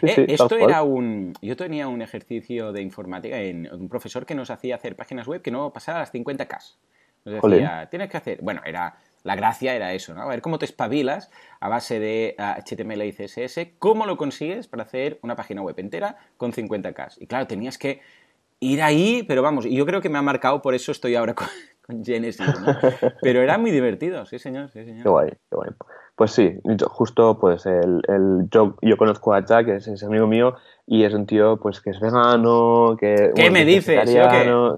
[0.00, 1.34] Eh, esto era un...
[1.42, 5.42] Yo tenía un ejercicio de informática en un profesor que nos hacía hacer páginas web
[5.42, 6.76] que no pasara las 50K.
[7.24, 8.38] Nos decía, tienes que hacer...
[8.42, 8.96] Bueno, era...
[9.22, 10.22] La gracia era eso, ¿no?
[10.22, 14.82] A ver cómo te espabilas a base de HTML y CSS, cómo lo consigues para
[14.82, 17.18] hacer una página web entera con 50K.
[17.20, 18.00] Y claro, tenías que
[18.58, 21.34] ir ahí, pero vamos, y yo creo que me ha marcado, por eso estoy ahora
[21.34, 21.46] con,
[21.86, 22.76] con Genesis, ¿no?
[23.22, 25.02] Pero era muy divertido, sí señor, sí señor.
[25.02, 25.70] Qué guay, qué guay.
[26.14, 30.54] Pues sí, justo pues el, el yo, yo, conozco a Jack, que es, amigo mío,
[30.86, 33.32] y es un tío pues que es vegano, que...
[33.34, 34.08] ¿Qué me dices?
[34.08, 34.16] ¿Sí,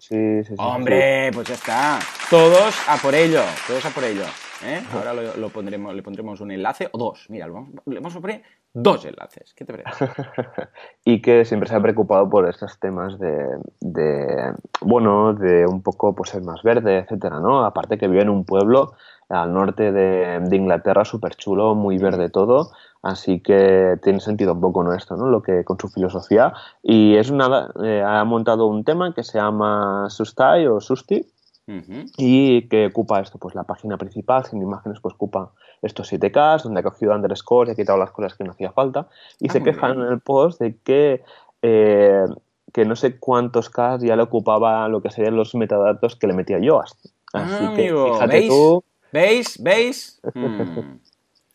[0.01, 1.99] sí, sí, Hombre, pues ya está.
[2.31, 4.25] Todos a por ello, todos a por ello.
[4.65, 4.83] ¿Eh?
[4.93, 7.27] Ahora lo, pondremos, le pondremos un enlace o dos.
[7.29, 9.55] Mira, le vamos a poner dos enlaces.
[9.55, 10.09] ¿Qué te parece?
[11.05, 16.15] y que siempre se ha preocupado por estos temas de, de, bueno, de un poco
[16.15, 17.65] pues ser más verde, etcétera, ¿no?
[17.65, 18.95] Aparte que vive en un pueblo
[19.29, 22.71] al norte de, de Inglaterra súper chulo, muy verde todo,
[23.03, 25.27] así que tiene sentido un poco nuestro, ¿no?
[25.27, 29.39] Lo que con su filosofía y es nada, eh, ha montado un tema que se
[29.39, 31.27] llama Sustai o Susti,
[31.67, 36.81] y que ocupa esto, pues la página principal, sin imágenes, pues ocupa estos 7K, donde
[36.81, 39.09] ha cogido underscore y ha quitado las cosas que no hacía falta,
[39.41, 41.23] y ah, se quejan en el post de que,
[41.63, 42.25] eh,
[42.73, 46.35] que no sé cuántos K ya le ocupaba lo que serían los metadatos que le
[46.35, 46.81] metía yo.
[46.81, 48.49] Así ah, que, fíjate ¿Veis?
[48.49, 48.85] tú.
[49.13, 49.63] ¿Veis?
[49.63, 50.21] ¿Veis?
[50.35, 50.99] Hmm.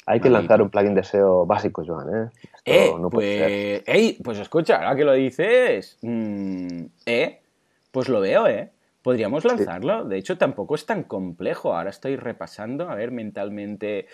[0.10, 2.30] Hay que lanzar un plugin de SEO básico, Joan, ¿eh?
[2.66, 7.40] eh pues, ey, pues escucha, ahora que lo dices, mm, eh,
[7.92, 8.72] pues lo veo, ¿eh?
[9.10, 10.06] Podríamos lanzarlo.
[10.06, 11.76] De hecho, tampoco es tan complejo.
[11.76, 14.06] Ahora estoy repasando, a ver, mentalmente.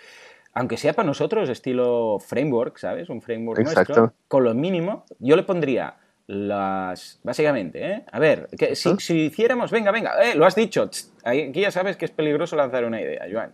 [0.54, 3.10] Aunque sea para nosotros, estilo framework, ¿sabes?
[3.10, 4.14] Un framework nuestro.
[4.30, 7.20] Con lo mínimo, yo le pondría las.
[7.24, 8.06] Básicamente, ¿eh?
[8.10, 9.70] A ver, que si, hiciéramos.
[9.70, 10.90] Venga, venga, eh, lo has dicho.
[11.26, 13.52] aquí ya sabes que es peligroso lanzar una idea, Joan.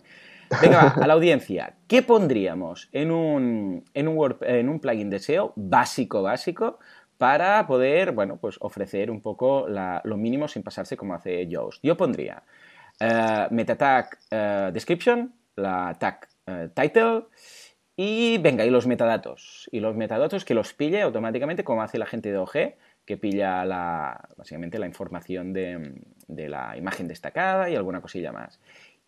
[0.60, 1.74] Venga, a la audiencia.
[1.88, 6.78] ¿Qué pondríamos en un, en un, en un plugin de SEO básico, básico?
[7.22, 11.78] Para poder, bueno, pues ofrecer un poco lo mínimo sin pasarse como hace Yoast.
[11.80, 12.42] Yo pondría
[13.00, 17.26] uh, meta tag eh, description, la tag eh, title
[17.94, 19.68] y venga, y los metadatos.
[19.70, 22.74] Y los metadatos que los pille automáticamente como hace la gente de OG,
[23.06, 28.58] que pilla la, básicamente la información de, de la imagen destacada y alguna cosilla más.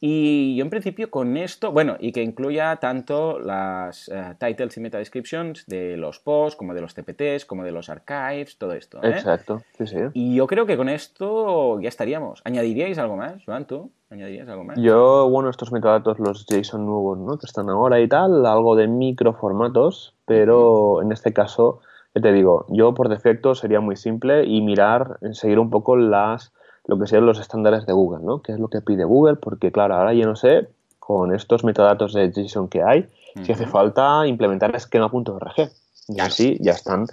[0.07, 4.81] Y yo en principio con esto, bueno, y que incluya tanto las eh, titles y
[4.81, 9.03] meta descriptions de los posts, como de los TPTs, como de los archives, todo esto.
[9.03, 9.09] ¿eh?
[9.09, 9.97] Exacto, sí, sí.
[10.13, 12.43] Y yo creo que con esto ya estaríamos.
[12.45, 13.93] ¿Añadiríais algo más, Joan, tú?
[14.11, 14.79] ¿Añadirías algo más?
[14.79, 17.39] Yo, bueno, estos metadatos, los JSON nuevos, ¿no?
[17.39, 21.81] Que están ahora y tal, algo de microformatos, pero en este caso
[22.15, 26.53] Ya te digo, yo por defecto sería muy simple y mirar, seguir un poco las
[26.87, 28.43] lo que sean los estándares de Google, ¿no?
[28.43, 29.37] ¿Qué es lo que pide Google?
[29.37, 30.69] Porque claro, ahora yo no sé,
[30.99, 33.09] con estos metadatos de JSON que hay,
[33.43, 35.71] si hace falta implementar esquema.org.
[36.09, 37.07] Y así ya están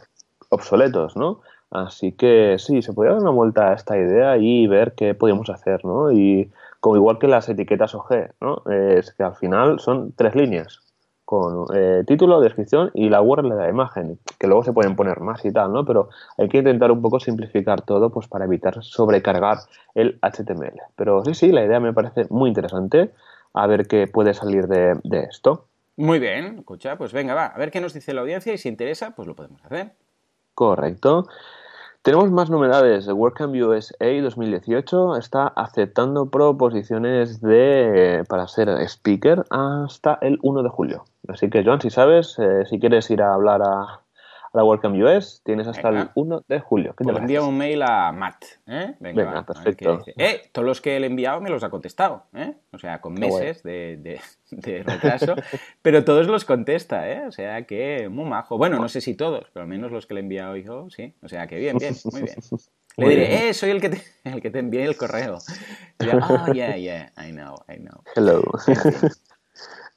[0.49, 1.41] obsoletos, ¿no?
[1.71, 5.49] Así que sí, se podría dar una vuelta a esta idea y ver qué podemos
[5.49, 6.12] hacer, ¿no?
[6.12, 8.63] Y como igual que las etiquetas OG, ¿no?
[8.69, 10.81] Es que al final son tres líneas
[11.32, 15.22] con eh, título, descripción y la URL de la imagen, que luego se pueden poner
[15.22, 15.86] más y tal, ¿no?
[15.86, 19.60] Pero hay que intentar un poco simplificar todo pues para evitar sobrecargar
[19.96, 20.82] el HTML.
[20.98, 23.12] Pero sí, sí, la idea me parece muy interesante,
[23.54, 25.67] a ver qué puede salir de, de esto.
[25.96, 28.67] Muy bien, escucha, pues venga, va, a ver qué nos dice la audiencia y si
[28.67, 29.94] interesa, pues lo podemos hacer.
[30.54, 31.30] Correcto.
[32.04, 33.08] Tenemos más novedades.
[33.08, 41.06] WordCamp USA 2018 está aceptando proposiciones de para ser speaker hasta el 1 de julio.
[41.28, 44.01] Así que, Joan, si sabes, eh, si quieres ir a hablar a,
[44.54, 46.94] la Welcome US tienes hasta el 1 de julio.
[46.98, 48.44] ¿Qué te pues envía un mail a Matt.
[48.68, 48.96] ¿eh?
[49.00, 50.04] Venga, perfecto.
[50.18, 52.26] Eh, todos los que le he enviado me los ha contestado.
[52.34, 52.54] ¿eh?
[52.72, 54.20] O sea, con meses de,
[54.86, 55.36] retraso.
[55.82, 57.10] pero todos los contesta.
[57.10, 57.26] ¿eh?
[57.28, 58.58] O sea que muy majo.
[58.58, 61.14] Bueno, no sé si todos, pero al menos los que le he enviado yo, sí.
[61.22, 62.36] O sea que bien, bien, muy bien.
[62.98, 65.38] Le diré, eh, soy el que te, el que te envié el correo.
[65.98, 68.04] Y oh, yeah, yeah, I know, I know.
[68.18, 68.44] Hello.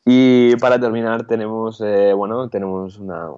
[0.07, 3.29] Y para terminar tenemos, eh, bueno, tenemos una,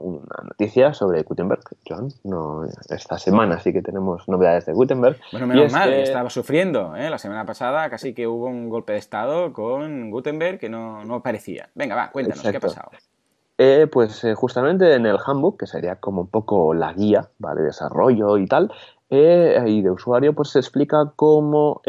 [0.43, 2.09] noticia sobre Gutenberg, John.
[2.25, 5.17] No, esta semana sí que tenemos novedades de Gutenberg.
[5.31, 6.97] Bueno, menos mal, estaba sufriendo.
[6.97, 7.09] ¿eh?
[7.09, 11.23] La semana pasada casi que hubo un golpe de estado con Gutenberg que no, no
[11.23, 11.69] parecía.
[11.77, 12.91] Venga, va, cuéntanos, ¿qué ha pasado?
[13.59, 17.61] Eh, pues eh, justamente en el handbook, que sería como un poco la guía, ¿vale?
[17.61, 18.73] De desarrollo y tal,
[19.09, 21.81] y de usuario, pues se explica cómo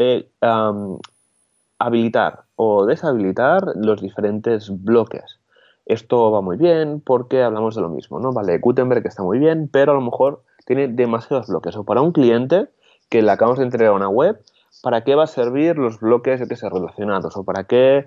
[1.78, 5.40] habilitar o deshabilitar los diferentes bloques.
[5.86, 8.32] Esto va muy bien porque hablamos de lo mismo, ¿no?
[8.32, 11.76] Vale, Gutenberg está muy bien, pero a lo mejor tiene demasiados bloques.
[11.76, 12.68] O para un cliente
[13.08, 14.38] que le acabamos de entregar una web,
[14.82, 17.36] ¿para qué va a servir los bloques que se relacionados?
[17.36, 18.06] ¿O para qué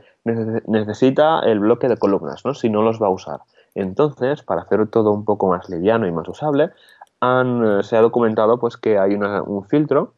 [0.67, 2.53] necesita el bloque de columnas, ¿no?
[2.53, 3.39] Si no los va a usar.
[3.73, 6.69] Entonces, para hacer todo un poco más liviano y más usable,
[7.23, 10.13] eh, se ha documentado pues que hay un filtro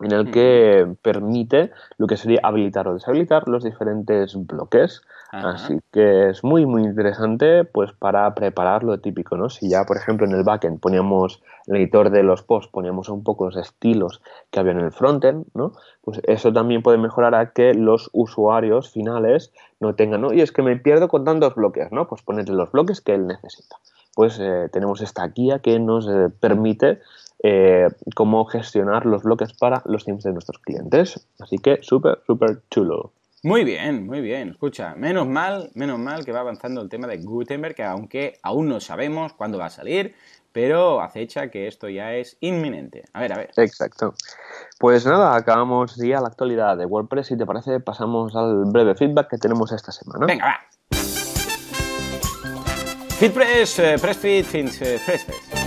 [0.00, 5.02] en el que permite lo que sería habilitar o deshabilitar los diferentes bloques.
[5.32, 9.48] Así que es muy, muy interesante pues para preparar lo típico, ¿no?
[9.48, 13.22] Si ya, por ejemplo, en el backend poníamos el editor de los posts, poníamos un
[13.22, 15.72] poco los estilos que había en el frontend, ¿no?
[16.02, 20.32] Pues eso también puede mejorar a que los usuarios finales no tengan, ¿no?
[20.32, 22.08] Y es que me pierdo con tantos bloques, ¿no?
[22.08, 23.76] Pues ponerle los bloques que él necesita.
[24.16, 27.00] Pues eh, tenemos esta guía que nos eh, permite
[27.42, 31.26] eh, cómo gestionar los bloques para los teams de nuestros clientes.
[31.38, 33.12] Así que súper, súper chulo.
[33.42, 34.50] Muy bien, muy bien.
[34.50, 38.68] Escucha, menos mal, menos mal que va avanzando el tema de Gutenberg, que aunque aún
[38.68, 40.14] no sabemos cuándo va a salir,
[40.52, 43.04] pero acecha que esto ya es inminente.
[43.14, 43.50] A ver, a ver.
[43.56, 44.14] Exacto.
[44.78, 47.28] Pues nada, acabamos ya la actualidad de WordPress.
[47.28, 50.26] Si te parece, pasamos al breve feedback que tenemos esta semana.
[50.26, 50.58] Venga, va.
[53.18, 55.59] FeedPress, eh, PressFeed, eh, FreshPress.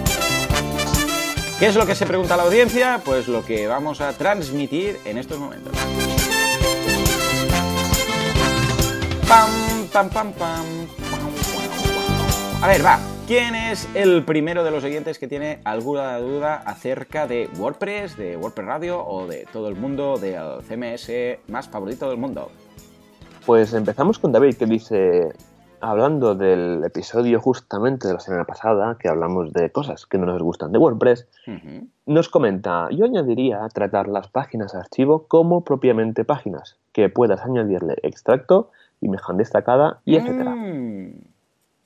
[1.63, 2.99] ¿Qué es lo que se pregunta la audiencia?
[3.05, 5.71] Pues lo que vamos a transmitir en estos momentos.
[9.29, 9.49] Pam,
[9.93, 10.65] pam, pam, pam.
[12.61, 12.99] A ver, va.
[13.27, 18.35] ¿Quién es el primero de los oyentes que tiene alguna duda acerca de WordPress, de
[18.35, 22.51] WordPress Radio o de todo el mundo del CMS más favorito del mundo?
[23.45, 25.29] Pues empezamos con David que dice,
[25.83, 30.41] hablando del episodio justamente de la semana pasada, que hablamos de cosas que no nos
[30.41, 31.27] gustan de WordPress,
[32.05, 38.71] nos comenta, yo añadiría tratar las páginas archivo como propiamente páginas, que puedas añadirle extracto,
[39.01, 40.55] imagen destacada y etcétera.
[40.55, 41.15] Mm.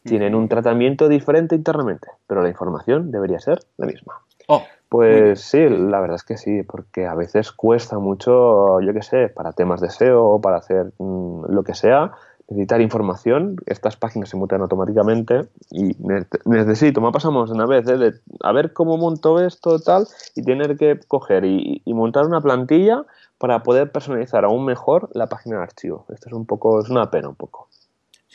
[0.04, 4.22] Tienen un tratamiento diferente internamente, pero la información debería ser la misma.
[4.48, 9.02] Oh, pues sí, la verdad es que sí, porque a veces cuesta mucho, yo qué
[9.02, 12.14] sé, para temas de SEO o para hacer mm, lo que sea,
[12.50, 15.96] necesitar información, estas páginas se mutan automáticamente y
[16.46, 17.98] necesito, me ha pasado una vez, ¿eh?
[17.98, 22.42] de a ver cómo monto esto tal y tener que coger y, y, montar una
[22.42, 23.04] plantilla
[23.38, 26.06] para poder personalizar aún mejor la página de archivo.
[26.10, 27.68] Esto es un poco, es una pena un poco.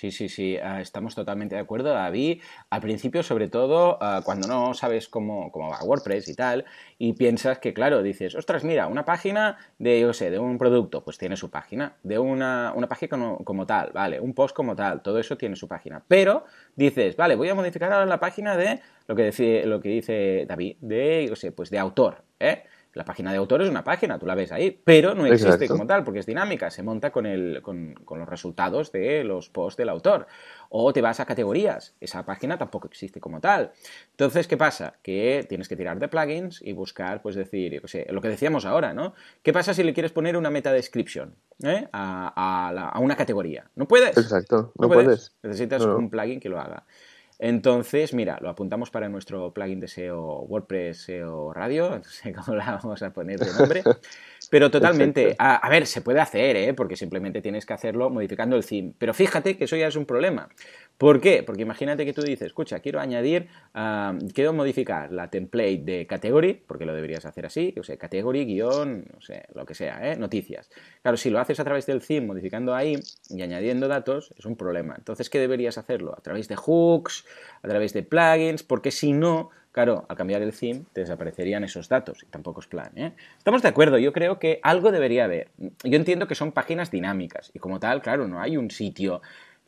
[0.02, 2.42] Sí, sí, sí, ah, estamos totalmente de acuerdo, David.
[2.70, 6.64] Al principio, sobre todo, ah, cuando no sabes cómo, cómo, va WordPress y tal,
[6.98, 11.04] y piensas que, claro, dices, ostras, mira, una página de, yo sé, de un producto,
[11.04, 15.02] pues tiene su página, de una, una página como, tal, vale, un post como tal,
[15.02, 16.02] todo eso tiene su página.
[16.08, 19.88] Pero dices, vale, voy a modificar ahora la página de lo que, dice, lo que
[19.88, 22.64] dice David, de, yo sé, pues de autor, ¿eh?
[22.94, 25.86] La página de autor es una página, tú la ves ahí, pero no existe como
[25.86, 29.78] tal porque es dinámica, se monta con, el, con, con, los resultados de los posts
[29.78, 30.26] del autor.
[30.68, 33.72] O te vas a categorías, esa página tampoco existe como tal.
[34.10, 34.94] Entonces, ¿qué pasa?
[35.02, 38.64] Que tienes que tirar de plugins y buscar, pues decir, yo sé, lo que decíamos
[38.64, 39.14] ahora, ¿no?
[39.42, 41.88] ¿Qué pasa si le quieres poner una meta description ¿eh?
[41.92, 43.70] a, a, una categoría?
[43.74, 44.16] No puedes.
[44.16, 45.32] Exacto, no, puedes?
[45.42, 46.84] Necesitas un plugin que lo haga.
[47.44, 52.56] Entonces, mira, lo apuntamos para nuestro plugin de SEO WordPress SEO Radio, no sé cómo
[52.56, 53.82] la vamos a poner de nombre,
[54.48, 56.72] pero totalmente, a, ver, se puede hacer, ¿eh?
[56.72, 60.06] porque simplemente tienes que hacerlo modificando el theme, pero fíjate que eso ya es un
[60.06, 60.50] problema,
[61.02, 61.42] ¿Por qué?
[61.42, 63.48] Porque imagínate que tú dices, escucha, quiero añadir,
[64.34, 69.06] quiero modificar la template de category, porque lo deberías hacer así, o sea, category, guion,
[69.12, 70.16] no sé, lo que sea, ¿eh?
[70.16, 70.70] noticias.
[71.02, 74.54] Claro, si lo haces a través del theme, modificando ahí y añadiendo datos, es un
[74.54, 74.94] problema.
[74.96, 76.14] Entonces, ¿qué deberías hacerlo?
[76.16, 77.24] A través de hooks,
[77.64, 81.88] a través de plugins, porque si no, claro, al cambiar el theme te desaparecerían esos
[81.88, 82.92] datos y tampoco es plan.
[82.94, 83.12] ¿eh?
[83.38, 85.48] Estamos de acuerdo, yo creo que algo debería haber.
[85.58, 89.20] Yo entiendo que son páginas dinámicas y como tal, claro, no hay un sitio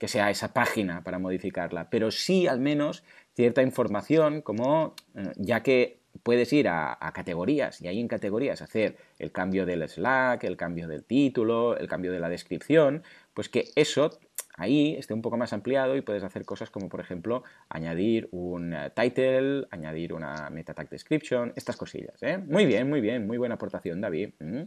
[0.05, 5.63] que sea esa página para modificarla, pero sí al menos cierta información como, eh, ya
[5.63, 10.59] que puedes ir a, categorías y ahí en categorías hacer el cambio del Slack, el
[10.59, 14.11] cambio del título, el cambio de la descripción, pues que eso
[14.59, 18.75] ahí esté un poco más ampliado y puedes hacer cosas como por ejemplo añadir un
[18.75, 22.23] eh, title, añadir una meta tag description, estas cosillas.
[22.23, 22.37] ¿eh?
[22.37, 24.35] Muy bien, muy bien, muy buena aportación David.
[24.39, 24.65] Mm.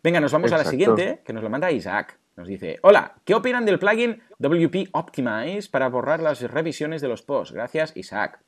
[0.00, 2.19] Venga, nos vamos a la siguiente, que nos lo manda Isaac.
[2.36, 7.22] Nos dice, hola, ¿qué opinan del plugin WP Optimize para borrar las revisiones de los
[7.22, 7.52] posts?
[7.52, 8.40] Gracias, Isaac.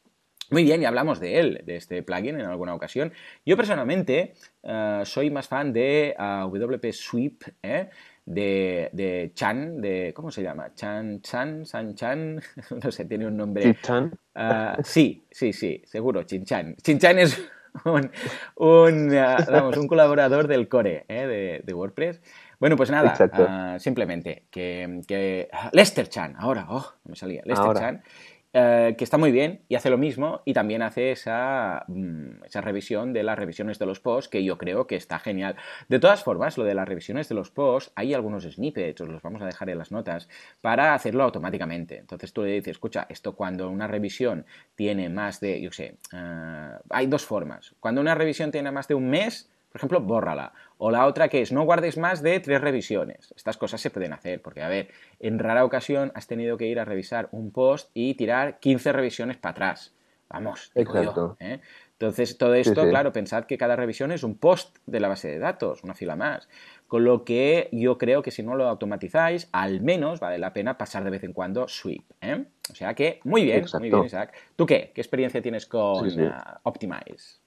[0.51, 3.13] Muy bien, y hablamos de él, de este plugin en alguna ocasión.
[3.47, 7.89] Yo personalmente eh, soy más fan de uh, eh, WP Sweep, ¿eh?
[8.27, 10.13] de, de, Chan, de.
[10.15, 10.75] ¿Cómo se llama?
[10.75, 12.41] Chan, Chan, San Chan.
[12.85, 13.77] no sé, tiene un nombre.
[13.83, 14.13] Chan.
[14.35, 16.77] Uh, sí, sí, sí, seguro, Chin Chan.
[16.83, 17.43] Chin Chan es
[17.87, 18.11] un,
[18.57, 22.21] un, uh, un colaborador del core de, de WordPress.
[22.63, 27.75] Bueno, pues nada, uh, simplemente que, que, Lester Chan, ahora, oh, no me salía, Lester
[27.75, 32.41] Chan, uh, que está muy bien y hace lo mismo y también hace esa, um,
[32.45, 35.57] esa revisión de las revisiones de los posts que yo creo que está genial.
[35.89, 39.23] De todas formas, lo de las revisiones de los posts, hay algunos snippets, os los
[39.23, 40.29] vamos a dejar en las notas,
[40.61, 41.99] para hacerlo automáticamente.
[41.99, 44.47] Entonces tú le dices, escucha, esto cuando una revisión
[44.77, 47.75] tiene más de, yo sé, uh, hay dos formas.
[47.81, 50.53] Cuando una revisión tiene más de un mes, por ejemplo, bórrala.
[50.77, 53.33] O la otra que es, no guardes más de tres revisiones.
[53.35, 56.79] Estas cosas se pueden hacer, porque a ver, en rara ocasión has tenido que ir
[56.79, 59.95] a revisar un post y tirar 15 revisiones para atrás.
[60.29, 61.37] Vamos, Exacto.
[61.41, 61.61] ¿eh?
[61.93, 65.39] Entonces, todo esto, claro, pensad que cada revisión es un post de la base de
[65.39, 66.49] datos, una fila más.
[66.89, 70.77] Con lo que yo creo que si no lo automatizáis, al menos vale la pena
[70.77, 72.03] pasar de vez en cuando sweep.
[72.21, 72.45] ¿eh?
[72.71, 74.35] O sea que, muy bien, muy bien, Isaac.
[74.57, 74.91] ¿Tú qué?
[74.93, 76.33] ¿Qué experiencia tienes con uh,
[76.65, 77.41] Optimize?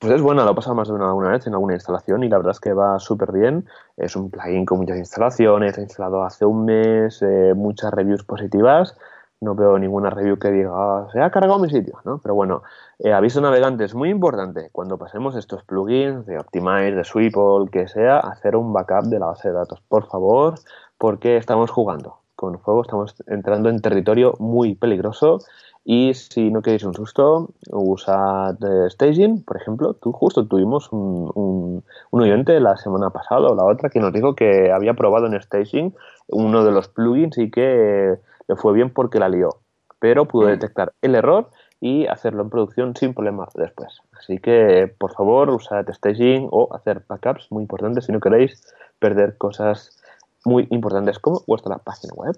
[0.00, 2.38] Pues es bueno, lo he pasado más de una, vez en alguna instalación y la
[2.38, 3.66] verdad es que va súper bien.
[3.96, 8.96] Es un plugin con muchas instalaciones, he instalado hace un mes, eh, muchas reviews positivas.
[9.40, 12.18] No veo ninguna review que diga, ah, se ha cargado mi sitio, ¿no?
[12.18, 12.62] Pero bueno,
[12.98, 18.18] eh, aviso navegantes, muy importante, cuando pasemos estos plugins de Optimize, de Sweeple, que sea,
[18.18, 20.54] hacer un backup de la base de datos, por favor,
[20.98, 25.38] porque estamos jugando con fuego, estamos entrando en territorio muy peligroso
[25.84, 29.92] y si no queréis un susto, usad eh, Staging, por ejemplo.
[29.94, 34.12] Tú justo tuvimos un, un, un, oyente la semana pasada o la otra que nos
[34.12, 35.94] dijo que había probado en Staging
[36.28, 38.14] uno de los plugins y que
[38.48, 39.58] le fue bien porque la lió.
[39.98, 44.00] Pero pudo detectar el error y hacerlo en producción sin problemas después.
[44.18, 49.36] Así que, por favor, usad Staging o hacer backups, muy importante si no queréis perder
[49.36, 49.98] cosas
[50.46, 52.36] muy importantes como vuestra página web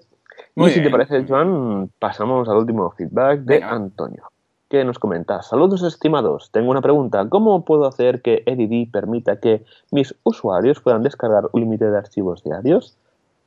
[0.55, 4.23] y si te parece, Joan, pasamos al último feedback de Antonio,
[4.69, 9.63] que nos comenta, saludos estimados, tengo una pregunta, ¿cómo puedo hacer que EDD permita que
[9.91, 12.97] mis usuarios puedan descargar un límite de archivos diarios?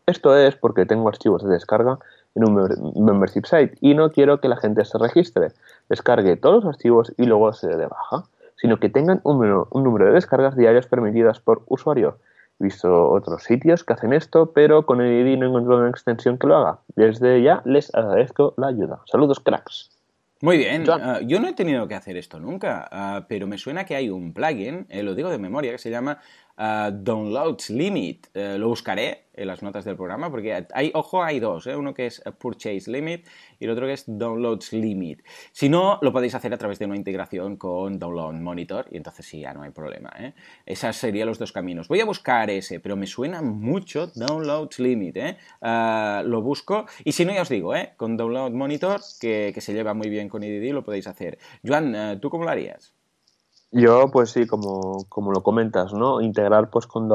[0.07, 1.99] Esto es porque tengo archivos de descarga
[2.35, 5.49] en un membership site y no quiero que la gente se registre,
[5.89, 8.25] descargue todos los archivos y luego se dé de baja,
[8.57, 12.17] sino que tengan un, un número de descargas diarias permitidas por usuario
[12.61, 16.47] visto otros sitios que hacen esto, pero con el ID no encuentro una extensión que
[16.47, 16.79] lo haga.
[16.95, 19.01] Desde ya les agradezco la ayuda.
[19.07, 19.91] Saludos, cracks.
[20.43, 23.85] Muy bien, uh, yo no he tenido que hacer esto nunca, uh, pero me suena
[23.85, 26.19] que hay un plugin, eh, lo digo de memoria, que se llama
[26.59, 28.29] uh, Downloads Limit.
[28.35, 31.75] Eh, lo buscaré en las notas del programa porque hay, ojo, hay dos, ¿eh?
[31.75, 33.27] uno que es Purchase Limit
[33.59, 35.23] y el otro que es Downloads Limit.
[35.53, 39.25] Si no, lo podéis hacer a través de una integración con Download Monitor y entonces
[39.27, 40.11] sí, ya no hay problema.
[40.19, 40.35] ¿eh?
[40.67, 41.89] Esos serían los dos caminos.
[41.89, 45.17] Voy a buscar ese, pero me suena mucho Downloads Limit.
[45.17, 45.37] ¿eh?
[46.25, 47.95] Lo busco y si no, ya os digo, ¿eh?
[47.97, 51.39] con Download Monitor, que, que, se lleva muy bien con EDD, lo podéis hacer.
[51.65, 53.00] Joan, ¿tú cómo lo harías?
[53.73, 56.21] Yo, pues sí, como, como lo comentas, ¿no?
[56.21, 57.09] Integrar pues con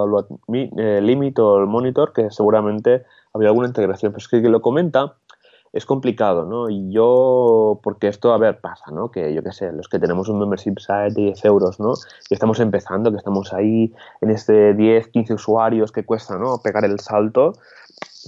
[0.54, 3.04] eh, limit o el monitor, que seguramente
[3.34, 5.16] habría alguna integración, pero es que, que lo comenta
[5.76, 6.70] es complicado, ¿no?
[6.70, 9.12] Y yo, porque esto, a ver, pasa, ¿no?
[9.12, 11.96] Que yo qué sé, los que tenemos un membership site de 10 euros, ¿no?
[12.30, 16.60] Y estamos empezando, que estamos ahí en este 10, 15 usuarios que cuesta, ¿no?
[16.64, 17.56] Pegar el salto,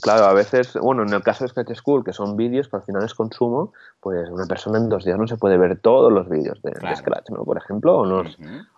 [0.02, 2.84] Claro, a veces, bueno, en el caso de Scratch School, que son vídeos que al
[2.84, 6.30] final es consumo, pues una persona en dos días no se puede ver todos los
[6.30, 7.44] vídeos de, Scratch, ¿no?
[7.44, 8.24] Por ejemplo, o no,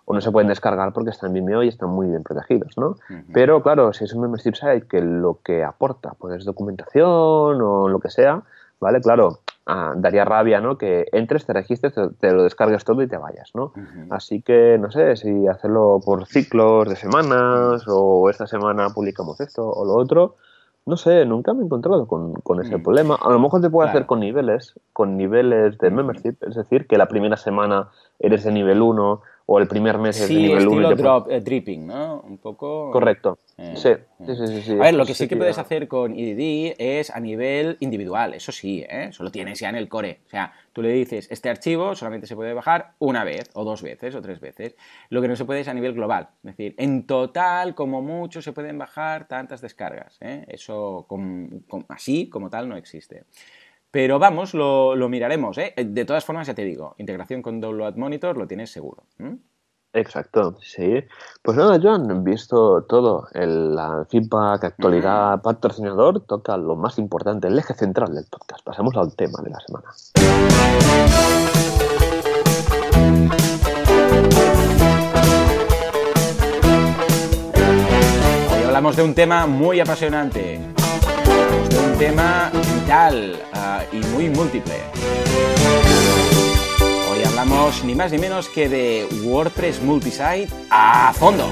[0.06, 2.96] o no se pueden descargar porque están en Vimeo y están muy bien protegidos, ¿no?
[3.34, 7.88] Pero claro, si es un membership site que lo que aporta, pues es documentación o
[7.88, 8.42] lo que sea,
[8.80, 9.02] ¿vale?
[9.02, 10.78] Claro, ah, daría rabia, ¿no?
[10.78, 13.74] Que entres, te registres, te, lo descargues todo y te vayas, ¿no?
[14.08, 19.70] Así que, no sé, si hacerlo por ciclos de semanas o esta semana publicamos esto
[19.70, 20.36] o lo otro,
[20.86, 22.82] no sé, nunca me he encontrado con, ese mm.
[22.82, 23.18] problema.
[23.20, 26.98] A lo mejor te puede hacer con niveles, con niveles de membership, es decir, que
[26.98, 30.88] la primera semana eres de nivel 1 o el primer mes es de nivel 1.
[30.88, 32.20] Sí, drop, eh, dripping, ¿no?
[32.20, 32.90] Un poco...
[32.92, 33.38] Correcto.
[33.58, 33.90] Eh, sí,
[34.24, 37.20] sí, sí, sí, A ver, lo que sí que puedes hacer con EDD es a
[37.20, 39.06] nivel individual, eso sí, ¿eh?
[39.10, 40.20] Eso lo tienes ya en el core.
[40.24, 43.82] O sea, tú le dices, este archivo solamente se puede bajar una vez, o dos
[43.82, 44.76] veces, o tres veces.
[45.08, 46.30] Lo que no se puede es a nivel global.
[46.44, 50.18] Es decir, en total, como mucho, se pueden bajar tantas descargas.
[50.20, 50.44] ¿eh?
[50.48, 51.06] Eso
[51.88, 53.24] así, como tal, no existe.
[53.90, 55.58] Pero vamos, lo, miraremos.
[55.58, 55.74] ¿eh?
[55.76, 59.04] De todas formas, ya te digo, integración con Download Monitor lo tienes seguro.
[59.92, 61.02] Exacto, sí.
[61.42, 63.76] Pues nada, Joan, visto todo, el
[64.08, 68.64] feedback, actualidad, patrocinador, toca lo más importante, el eje central del podcast.
[68.64, 69.90] Pasamos al tema de la semana.
[78.52, 80.60] Hoy hablamos de un tema muy apasionante
[81.78, 84.74] un tema vital ah, y muy múltiple.
[87.40, 91.48] Hablamos ni más ni menos que de WordPress Multisite a fondo.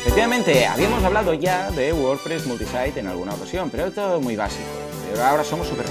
[0.00, 4.64] Efectivamente, habíamos hablado ya de WordPress Multisite en alguna ocasión, pero todo muy básico.
[5.08, 5.86] Pero ahora somos super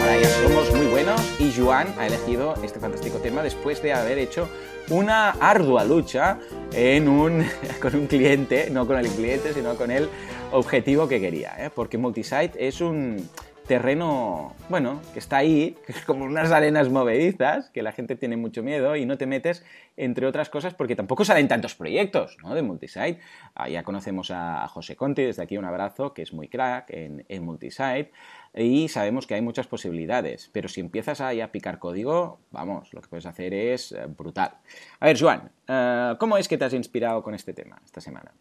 [0.00, 4.18] Ahora ya somos muy buenos y Joan ha elegido este fantástico tema después de haber
[4.18, 4.50] hecho
[4.90, 6.40] una ardua lucha
[6.74, 7.42] en un,
[7.80, 10.10] con un cliente, no con el cliente, sino con el
[10.52, 11.70] objetivo que quería, ¿eh?
[11.74, 13.26] porque multisite es un
[13.68, 18.96] terreno, bueno, que está ahí, como unas arenas movedizas, que la gente tiene mucho miedo
[18.96, 19.64] y no te metes,
[19.96, 22.54] entre otras cosas, porque tampoco salen tantos proyectos ¿no?
[22.54, 23.20] de multisite.
[23.54, 27.24] Ah, ya conocemos a José Conti, desde aquí un abrazo, que es muy crack en,
[27.28, 28.10] en multisite
[28.54, 33.02] y sabemos que hay muchas posibilidades, pero si empiezas ahí a picar código, vamos, lo
[33.02, 34.54] que puedes hacer es eh, brutal.
[34.98, 38.32] A ver, Juan, eh, ¿cómo es que te has inspirado con este tema esta semana?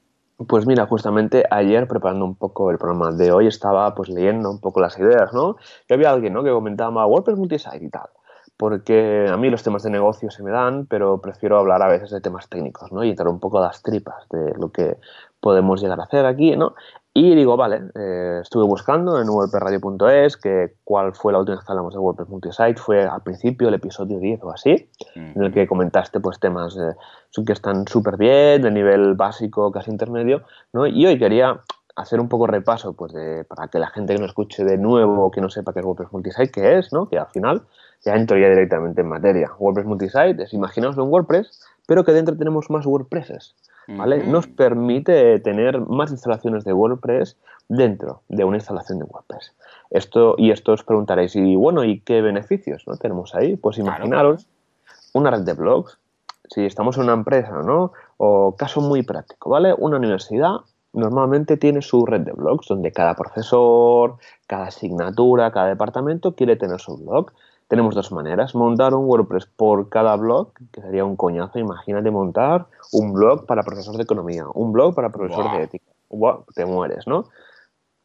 [0.46, 4.60] Pues mira, justamente ayer preparando un poco el programa de hoy estaba pues leyendo un
[4.60, 5.56] poco las ideas, ¿no?
[5.90, 6.44] Y había alguien, ¿no?
[6.44, 8.10] Que comentaba WordPress multisite y tal.
[8.56, 12.12] Porque a mí los temas de negocio se me dan, pero prefiero hablar a veces
[12.12, 13.04] de temas técnicos, ¿no?
[13.04, 14.98] Y entrar un poco a las tripas de lo que
[15.40, 16.76] podemos llegar a hacer aquí, ¿no?
[17.20, 21.72] Y digo, vale, eh, estuve buscando en wordpressradio.es que cuál fue la última vez que
[21.72, 25.66] hablamos de WordPress Multisite, fue al principio, el episodio 10 o así, en el que
[25.66, 30.44] comentaste pues temas que están súper bien, de nivel básico, casi intermedio,
[30.74, 30.86] ¿no?
[30.86, 31.60] Y hoy quería
[31.96, 35.32] hacer un poco repaso pues de, para que la gente que no escuche de nuevo,
[35.32, 37.10] que no sepa qué es WordPress Multisite, qué es, ¿no?
[37.10, 37.64] Que al final
[38.06, 39.50] ya entro ya directamente en materia.
[39.58, 43.56] WordPress Multisite es, imaginaos un WordPress, pero que dentro tenemos más WordPresses.
[43.88, 47.38] Nos permite tener más instalaciones de WordPress
[47.70, 49.56] dentro de una instalación de WordPress.
[49.90, 52.98] Esto, y esto os preguntaréis, y bueno, ¿y qué beneficios ¿no?
[52.98, 53.56] tenemos ahí?
[53.56, 54.46] Pues imaginaros
[55.14, 55.98] una red de blogs,
[56.50, 57.94] si estamos en una empresa, ¿no?
[58.18, 59.74] O caso muy práctico, ¿vale?
[59.78, 60.58] Una universidad
[60.94, 64.18] normalmente tiene su red de blogs, donde cada profesor,
[64.48, 67.32] cada asignatura, cada departamento quiere tener su blog.
[67.68, 72.68] Tenemos dos maneras, montar un WordPress por cada blog, que sería un coñazo, imagínate montar
[72.94, 75.92] un blog para profesores de economía, un blog para profesores de ética.
[76.56, 77.26] te mueres, ¿no?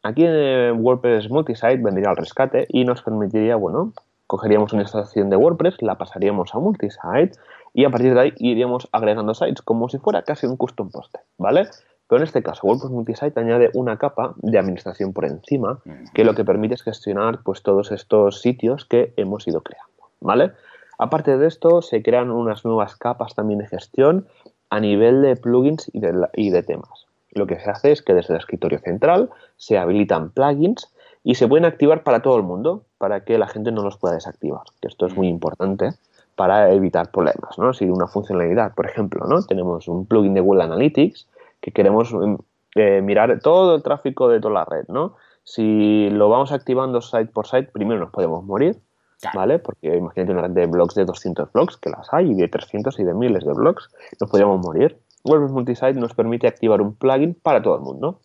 [0.03, 3.93] Aquí en WordPress Multisite vendría al rescate y nos permitiría, bueno,
[4.27, 7.39] cogeríamos una instalación de WordPress, la pasaríamos a Multisite
[7.73, 11.15] y a partir de ahí iríamos agregando sites como si fuera casi un custom post,
[11.37, 11.69] ¿vale?
[12.07, 15.79] Pero en este caso, WordPress Multisite añade una capa de administración por encima
[16.13, 19.93] que lo que permite es gestionar pues, todos estos sitios que hemos ido creando.
[20.23, 20.51] ¿vale?
[20.97, 24.27] Aparte de esto, se crean unas nuevas capas también de gestión
[24.69, 27.05] a nivel de plugins y de, y de temas.
[27.31, 30.91] Lo que se hace es que desde el escritorio central se habilitan plugins
[31.23, 34.15] y se pueden activar para todo el mundo, para que la gente no los pueda
[34.15, 34.63] desactivar.
[34.81, 35.91] Que esto es muy importante
[36.35, 37.73] para evitar problemas, ¿no?
[37.73, 39.43] Si una funcionalidad, por ejemplo, ¿no?
[39.43, 41.27] Tenemos un plugin de Google Analytics
[41.63, 42.37] que queremos em,
[42.75, 45.15] eh, mirar todo el tráfico de toda la red, ¿no?
[45.43, 48.79] Si lo vamos activando site por site, primero nos podemos morir
[49.33, 49.59] ¿vale?
[49.59, 52.99] Porque imagínate una red de blogs de 200 blogs, que las hay, y de 300
[52.99, 53.89] y de miles de blogs,
[54.19, 54.99] nos podríamos morir.
[55.23, 58.19] WordPress Multisite nos permite activar un plugin para todo el mundo.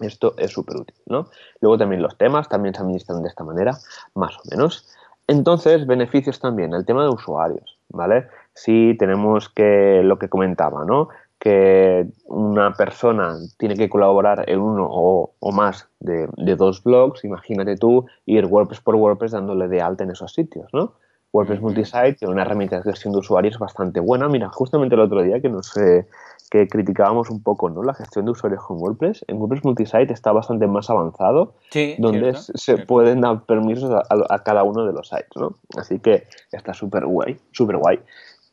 [0.00, 1.28] Esto es súper útil, ¿no?
[1.60, 3.78] Luego también los temas también se administran de esta manera,
[4.14, 4.88] más o menos.
[5.28, 8.26] Entonces, beneficios también, el tema de usuarios, ¿vale?
[8.52, 11.08] Si tenemos que, lo que comentaba, ¿no?
[11.44, 16.26] Que una persona tiene que colaborar en uno o, más de,
[16.56, 20.94] dos blogs, imagínate tú ir WordPress por WordPress dándole de alta en esos sitios, ¿no?
[21.34, 24.26] WordPress Multisite tiene una herramienta de gestión de usuarios bastante buena.
[24.28, 26.06] Mira, justamente el otro día que nos eh,
[26.50, 27.82] que criticábamos un poco, ¿no?
[27.82, 29.24] La gestión de usuarios con WordPress.
[29.26, 31.54] En WordPress Multisite está bastante más avanzado,
[31.98, 35.56] donde se pueden dar permisos a, cada uno de los sites, ¿no?
[35.76, 37.98] Así que está súper guay, súper guay.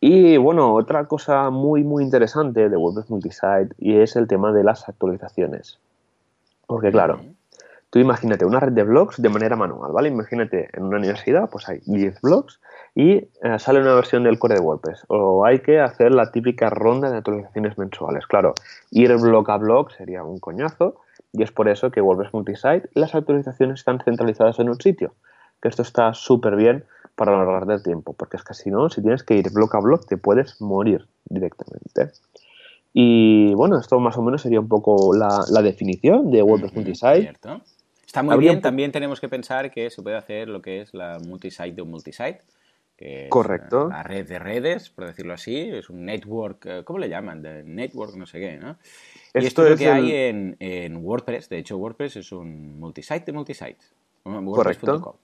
[0.01, 4.63] Y bueno, otra cosa muy, muy interesante de WordPress Multisite y es el tema de
[4.63, 5.79] las actualizaciones.
[6.67, 7.21] Porque claro,
[7.91, 10.07] Tú imagínate una red de blogs de manera manual, ¿vale?
[10.07, 12.61] Imagínate en una universidad, pues hay 10 blogs
[12.95, 13.29] y eh,
[13.59, 15.03] sale una versión del core de WordPress.
[15.09, 18.25] O hay que hacer la típica ronda de actualizaciones mensuales.
[18.27, 18.53] Claro,
[18.91, 21.01] ir blog a blog sería un coñazo
[21.33, 25.13] y es por eso que WordPress Multisite las actualizaciones están centralizadas en un sitio.
[25.61, 26.85] Que esto está súper bien
[27.21, 29.79] para ahorrar del tiempo, porque es que si no, si tienes que ir blog a
[29.79, 32.13] blog, te puedes morir directamente.
[32.93, 37.33] Y bueno, esto más o menos sería un poco la, definición de WordPress Multisite.
[38.07, 41.19] Está muy bien, también tenemos que pensar que se puede hacer lo que es la
[41.19, 42.41] multisite de un multisite.
[42.97, 43.89] Que Correcto.
[43.89, 47.43] la red de redes, por decirlo así, es un network, eh, ¿cómo le llaman?
[47.43, 48.77] De network no sé qué, ¿no?
[49.35, 51.49] y esto es lo que hay en, WordPress.
[51.49, 53.77] De hecho, WordPress es un multisite de multisite.
[54.23, 55.19] Correcto.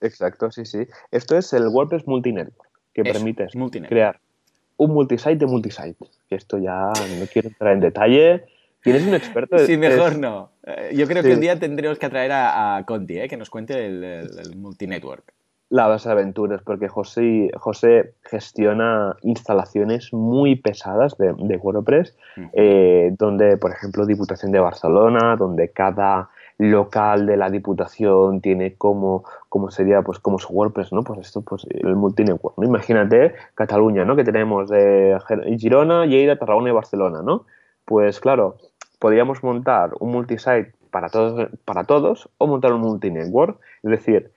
[0.00, 0.86] Exacto, sí, sí.
[1.10, 3.48] Esto es el WordPress Multinetwork, que permite
[3.88, 4.18] crear
[4.76, 6.06] un multisite de multisite.
[6.28, 8.44] Que esto ya no quiero entrar en detalle
[8.82, 9.58] ¿Tienes un experto?
[9.66, 10.50] Sí, mejor no.
[10.66, 13.86] Eh, yo creo que un día tendremos que atraer a, Conti, eh, que nos cuente
[13.86, 15.32] el, multinetwork.
[15.68, 22.16] La base de aventuras, porque José, José gestiona instalaciones muy pesadas de, WordPress,
[22.54, 26.28] eh, donde, por ejemplo, Diputación de Barcelona, donde cada
[26.60, 31.02] local de la Diputación tiene como, como sería, pues como su WordPress, ¿no?
[31.02, 32.64] Pues esto, pues el multinetwork, ¿no?
[32.64, 34.14] Imagínate Cataluña, ¿no?
[34.14, 35.18] Que tenemos de
[35.58, 37.46] Girona, Lleida, Tarragona y Barcelona, ¿no?
[37.86, 38.56] Pues claro,
[38.98, 44.30] podríamos montar un multisite para todos, para todos o montar un multinetwork, es decir,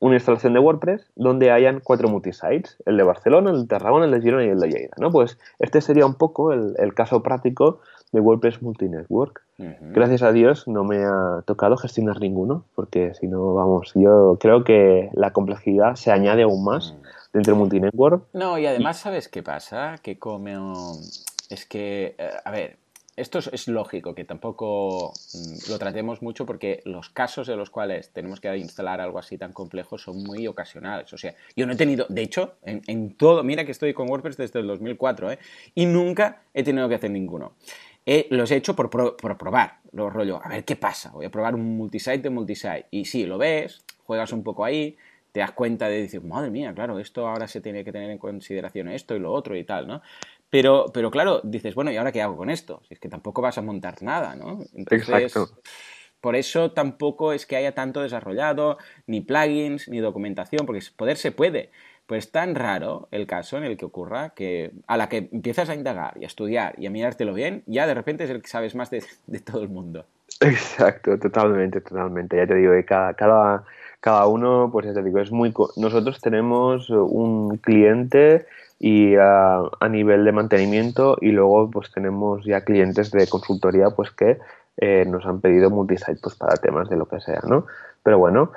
[0.00, 4.10] una instalación de WordPress donde hayan cuatro multisites, el de Barcelona, el de Tarragona, el
[4.10, 4.94] de Girona y el de Lleida.
[4.98, 5.10] ¿no?
[5.10, 7.80] Pues este sería un poco el, caso práctico
[8.12, 9.42] de WordPress Multinetwork.
[9.58, 14.64] Gracias a Dios no me ha tocado gestionar ninguno, porque si no, vamos, yo creo
[14.64, 17.02] que la complejidad se añade aún más mm.
[17.34, 18.24] dentro del multinetwork.
[18.32, 19.96] No, y además, ¿sabes qué pasa?
[20.02, 20.98] Que como...
[21.50, 22.78] Es que, eh, a ver,
[23.20, 28.10] esto es, lógico que tampoco mm, lo tratemos mucho porque los casos de los cuales
[28.12, 31.12] tenemos que instalar algo así tan complejo son muy ocasionales.
[31.12, 34.38] O sea, yo no he tenido, de hecho, en, todo, mira que estoy con WordPress
[34.38, 35.38] desde el 2004, ¿eh?
[35.74, 37.52] y nunca he tenido que hacer ninguno.
[38.30, 41.76] Los he hecho por, probar, los rollo, a ver qué pasa, voy a probar un
[41.76, 42.86] multisite de multisite.
[42.90, 44.96] Y sí, lo ves, juegas un poco ahí,
[45.32, 48.18] te das cuenta de decir, madre mía, claro, esto ahora se tiene que tener en
[48.18, 50.02] consideración esto y lo otro y tal, ¿no?
[50.48, 52.82] Pero, pero claro, dices, bueno, ¿y ahora qué hago con esto?
[52.88, 54.64] Si es que tampoco vas a montar nada, ¿no?
[54.90, 55.50] Exacto.
[56.20, 58.76] Por eso tampoco es que haya tanto desarrollado,
[59.06, 61.70] ni plugins, ni documentación, porque poder se puede.
[62.10, 65.68] Pues es tan raro el caso en el que ocurra que a la que empiezas
[65.68, 68.48] a indagar y a estudiar y a mirártelo bien, ya de repente es el que
[68.48, 69.04] sabes más de,
[69.44, 70.06] todo el mundo.
[70.40, 72.36] Exacto, totalmente, totalmente.
[72.36, 73.62] Ya te digo que cada, cada,
[74.00, 75.54] cada uno, pues ya te digo, es muy...
[75.76, 78.44] Nosotros tenemos un cliente
[78.80, 84.38] y a, nivel de mantenimiento y luego pues tenemos ya clientes de consultoría pues que
[84.78, 87.66] eh, nos han pedido multisite pues para temas de lo que sea, ¿no?
[88.02, 88.50] Pero bueno,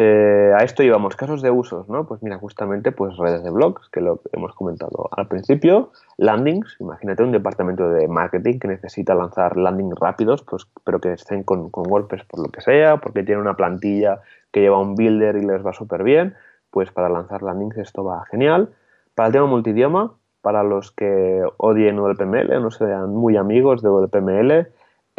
[0.00, 2.06] eh, a esto llevamos casos de usos, ¿no?
[2.06, 7.24] Pues mira, justamente pues redes de blogs, que lo hemos comentado al principio, landings, imagínate
[7.24, 11.90] un departamento de marketing que necesita lanzar landings rápidos, pues pero que estén con, con
[11.90, 14.20] WordPress por lo que sea, porque tiene una plantilla
[14.52, 16.36] que lleva un builder y les va súper bien,
[16.70, 18.68] pues para lanzar landings esto va genial.
[19.16, 24.68] Para el tema multidioma, para los que odien o no sean muy amigos de WPML,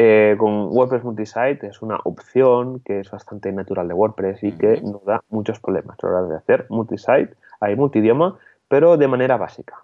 [0.02, 4.80] eh, con WordPress Multisite es una opción que es bastante natural de WordPress y que
[4.82, 8.38] nos da muchos problemas a la hora de hacer multisite, hay multidioma,
[8.70, 9.84] pero de manera básica.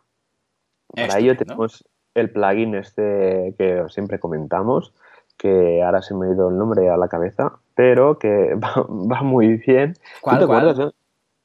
[0.88, 4.94] Para ello tenemos el plugin este que siempre comentamos,
[5.36, 8.56] que ahora se me ha ido el nombre a la cabeza, pero que
[9.12, 9.96] va, muy bien.
[10.22, 10.94] ¿Cuál, te acuerdas?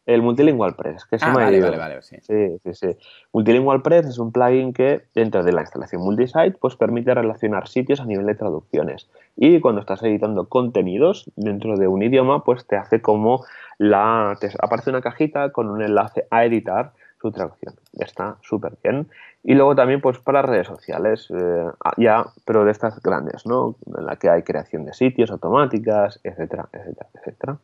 [0.06, 1.66] El Multilingual Press, que se Ah, me ha vale, ido.
[1.66, 2.16] vale, vale, sí.
[2.22, 2.96] Sí, sí, sí.
[3.32, 8.00] Multilingual Press es un plugin que dentro de la instalación multisite pues permite relacionar sitios
[8.00, 9.08] a nivel de traducciones.
[9.36, 13.44] Y cuando estás editando contenidos dentro de un idioma, pues te hace como
[13.78, 17.74] la te aparece una cajita con un enlace a editar su traducción.
[17.98, 19.06] Está súper bien.
[19.44, 21.66] Y luego también pues para redes sociales, eh,
[21.98, 23.76] ya, pero de estas grandes, ¿no?
[23.96, 27.56] En la que hay creación de sitios automáticas, etcétera, etcétera, etcétera.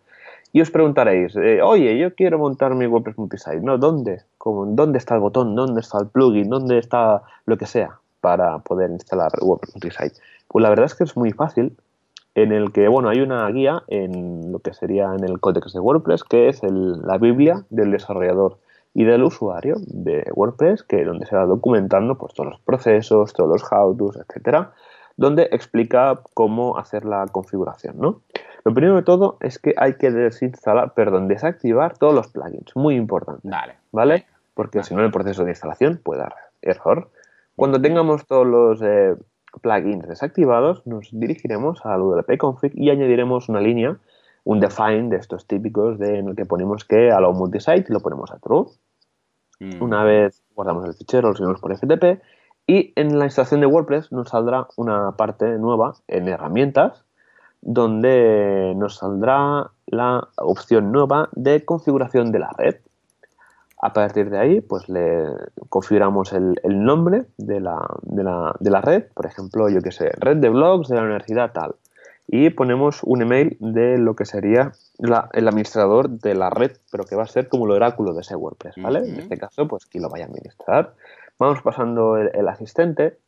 [0.52, 3.76] Y os preguntaréis, eh, oye, yo quiero montar mi WordPress multisite, ¿no?
[3.78, 4.22] ¿Dónde?
[4.38, 4.64] ¿Cómo?
[4.66, 5.54] ¿Dónde está el botón?
[5.54, 6.48] ¿Dónde está el plugin?
[6.48, 10.20] ¿Dónde está lo que sea para poder instalar WordPress multisite?
[10.48, 11.76] Pues la verdad es que es muy fácil,
[12.34, 15.80] en el que, bueno, hay una guía en lo que sería en el códex de
[15.80, 18.58] WordPress, que es el- la Biblia del desarrollador
[18.94, 23.48] y del usuario de WordPress, que donde se va documentando pues, todos los procesos, todos
[23.50, 24.72] los how-tos, etcétera,
[25.16, 28.20] donde explica cómo hacer la configuración, ¿no?
[28.66, 32.96] Lo primero de todo es que hay que desinstalar, perdón, desactivar todos los plugins, muy
[32.96, 33.76] importante, Vale.
[33.92, 34.26] ¿vale?
[34.54, 37.08] Porque si no el proceso de instalación puede dar error.
[37.54, 39.14] Cuando tengamos todos los eh,
[39.62, 43.98] plugins desactivados, nos dirigiremos al WP config y añadiremos una línea,
[44.42, 48.00] un define de estos típicos de en el que ponemos que a lo multisite lo
[48.00, 48.66] ponemos a true.
[49.60, 49.80] Mm.
[49.80, 52.20] Una vez guardamos el fichero, lo subimos por FTP
[52.66, 57.05] y en la instalación de WordPress nos saldrá una parte nueva en herramientas
[57.68, 62.76] donde nos saldrá la opción nueva de configuración de la red.
[63.82, 65.26] A partir de ahí, pues le
[65.68, 69.90] configuramos el, el nombre de la, de, la, de la red, por ejemplo, yo que
[69.92, 71.74] sé, red de blogs de la universidad tal,
[72.28, 77.04] y ponemos un email de lo que sería la- el administrador de la red, pero
[77.04, 79.00] que va a ser como el oráculo de ese WordPress, ¿vale?
[79.00, 80.94] En este caso, pues quien lo vaya a administrar.
[81.38, 83.18] Vamos pasando el, el asistente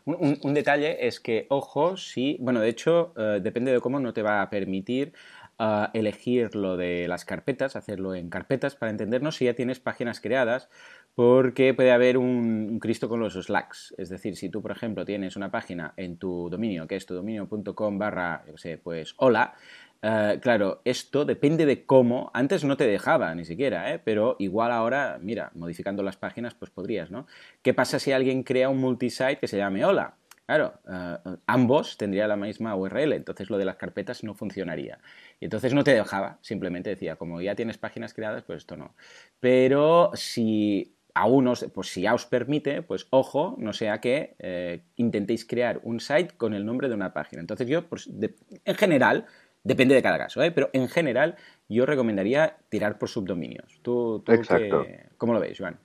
[0.05, 3.99] Un, un- un detalle es que, ojo, si, bueno, de hecho, eh, depende de cómo
[3.99, 5.13] no te va a permitir
[5.57, 10.21] eh, elegir lo de las carpetas, hacerlo en carpetas para entendernos si ya tienes páginas
[10.21, 10.69] creadas,
[11.15, 13.95] porque puede haber un, un Cristo con los slacks.
[13.97, 17.15] Es decir, si tú, por ejemplo, tienes una página en tu dominio, que es tu
[17.15, 19.55] dominio.com barra, yo sé, pues hola,
[20.01, 22.31] eh, claro, esto depende de cómo.
[22.33, 23.99] Antes no te dejaba ni siquiera, ¿eh?
[24.03, 27.27] pero igual ahora, mira, modificando las páginas, pues podrías, ¿no?
[27.61, 30.15] ¿Qué pasa si alguien crea un multisite que se llame Hola?
[30.45, 34.99] Claro, eh, ambos tendrían la misma URL, entonces lo de las carpetas no funcionaría.
[35.39, 38.95] Y entonces no te dejaba, simplemente decía, como ya tienes páginas creadas, pues esto no.
[39.39, 44.81] Pero si a unos, pues si ya os permite, pues ojo, no sea que eh,
[44.95, 47.41] intentéis crear un site con el nombre de una página.
[47.41, 49.25] Entonces yo, pues, en general,
[49.63, 50.51] depende de cada caso, ¿eh?
[50.51, 51.35] pero en general
[51.67, 53.79] yo recomendaría tirar por subdominios.
[53.81, 54.83] ¿Tú, tú Exacto.
[54.85, 55.77] qué- cómo lo veis, Joan?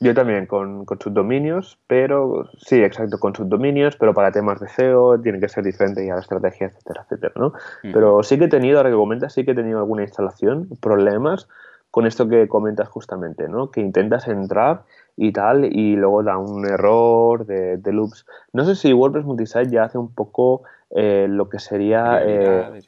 [0.00, 5.20] Yo también con, con subdominios, pero sí, exacto, con subdominios, pero para temas de SEO
[5.20, 7.52] tiene que ser diferente ya la estrategia, etcétera, etcétera, ¿no?
[7.82, 11.48] Pero sí que he tenido, ahora que comentas, sí que he tenido alguna instalación, problemas
[11.90, 13.72] con esto que comentas justamente, ¿no?
[13.72, 14.82] Que intentas entrar
[15.16, 18.24] y tal, y luego da un error de, de loops.
[18.52, 22.20] No sé si WordPress Multisite ya hace un poco eh, lo que sería...
[22.24, 22.82] eh.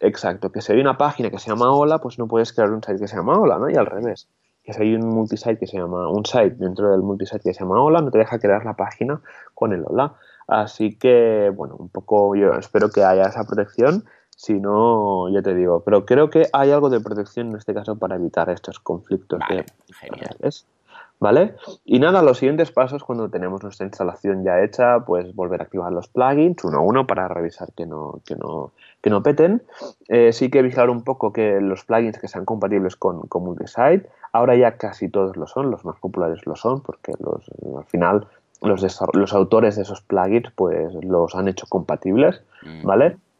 [0.00, 2.82] Exacto, que si hay una página que se llama Hola, pues no puedes crear un
[2.82, 3.70] site que se llama Hola, ¿no?
[3.70, 4.28] Y al revés.
[4.62, 7.60] Que si hay un multisite que se llama, un site dentro del multisite que se
[7.60, 9.20] llama Hola, no te deja crear la página
[9.54, 10.14] con el Hola.
[10.46, 14.04] Así que, bueno, un poco yo espero que haya esa protección.
[14.36, 17.96] Si no, ya te digo, pero creo que hay algo de protección en este caso
[17.96, 20.36] para evitar estos conflictos Vale, de genial.
[21.24, 21.54] ¿Vale?
[21.86, 25.90] Y nada, los siguientes pasos cuando tenemos nuestra instalación ya hecha, pues volver a activar
[25.90, 29.62] los plugins uno a uno para revisar que no, que no, que no peten.
[30.08, 34.06] Eh, sí que vigilar un poco que los plugins que sean compatibles con, con multisite,
[34.32, 38.26] ahora ya casi todos lo son, los más populares lo son, porque los, al final
[38.60, 42.86] los, los autores de esos plugins pues los han hecho compatibles, mm.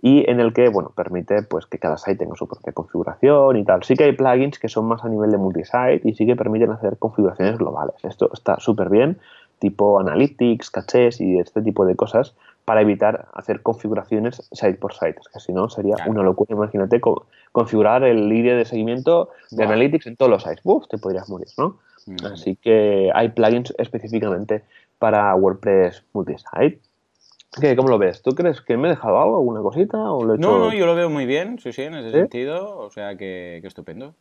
[0.06, 3.64] Y en el que, bueno, permite pues que cada site tenga su propia configuración y
[3.64, 3.82] tal.
[3.84, 6.70] Sí que hay plugins que son más a nivel de multisite y sí que permiten
[6.72, 7.94] hacer configuraciones globales.
[8.02, 9.16] Esto está súper bien,
[9.60, 12.34] tipo analytics, cachés y este tipo de cosas
[12.66, 16.54] para evitar hacer configuraciones site por site, que si no sería una locura.
[16.54, 17.00] Imagínate
[17.50, 20.60] configurar el líder de seguimiento de Analytics en todos los sites.
[20.64, 21.78] Uf, te podrías morir, ¿no?
[22.04, 22.26] Mm.
[22.26, 24.64] Así que hay plugins específicamente
[24.98, 26.78] para WordPress multisite.
[27.60, 28.22] ¿Qué, ¿Cómo lo ves?
[28.22, 29.98] ¿Tú crees que me he dejado algo, alguna cosita?
[29.98, 32.78] O lo he No, no, yo lo veo muy bien, sí, sí, en ese sentido.
[32.78, 34.14] O sea, que, estupendo.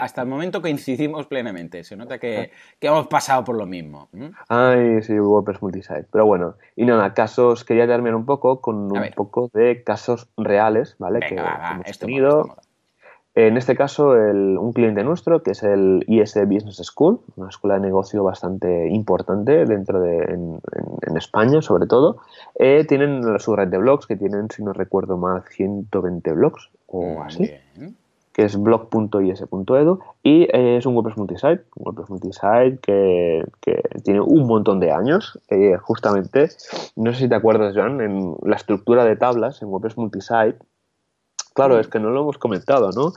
[0.00, 1.84] Hasta, el momento coincidimos plenamente.
[1.84, 2.50] Se nota que,
[2.80, 4.08] hemos pasado por lo mismo.
[4.48, 6.06] Ay, sí, WordPress Multisite.
[6.10, 10.96] Pero bueno, y nada, casos, quería terminar un poco con un poco de casos reales,
[10.98, 11.20] ¿vale?
[11.20, 12.56] que, hemos tenido.
[13.36, 17.82] En este caso, un cliente nuestro, que es el IS Business School, una escuela de
[17.82, 22.16] negocio bastante importante dentro de en, España, sobre todo,
[22.58, 27.22] eh, tienen su red de blogs, que tienen, si no recuerdo mal, 120 blogs o
[27.22, 27.50] así,
[28.32, 33.44] que es blog.is.edu, y eh, es un WordPress multisite, un WordPress multisite que,
[34.02, 35.38] tiene un montón de años.
[35.50, 36.48] Eh, justamente,
[36.96, 40.56] no sé si te acuerdas, Joan, en la estructura de tablas en WordPress multisite,
[41.56, 43.14] Claro, es que no lo hemos comentado, ¿no?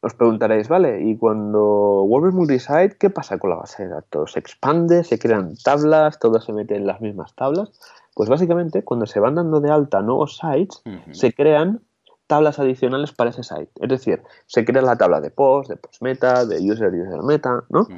[0.00, 4.32] Os preguntaréis, vale, y cuando WordPress Multisite, ¿qué pasa con la base de datos?
[4.32, 5.02] ¿Se expande?
[5.02, 6.20] ¿Se crean tablas?
[6.20, 7.72] ¿Todo se mete en las mismas tablas?
[8.14, 11.80] Pues básicamente, cuando se van dando de alta nuevos sites, se crean
[12.28, 13.70] tablas adicionales para ese site.
[13.80, 17.64] Es decir, se crea la tabla de post, de post meta, de user, user meta,
[17.70, 17.88] ¿no?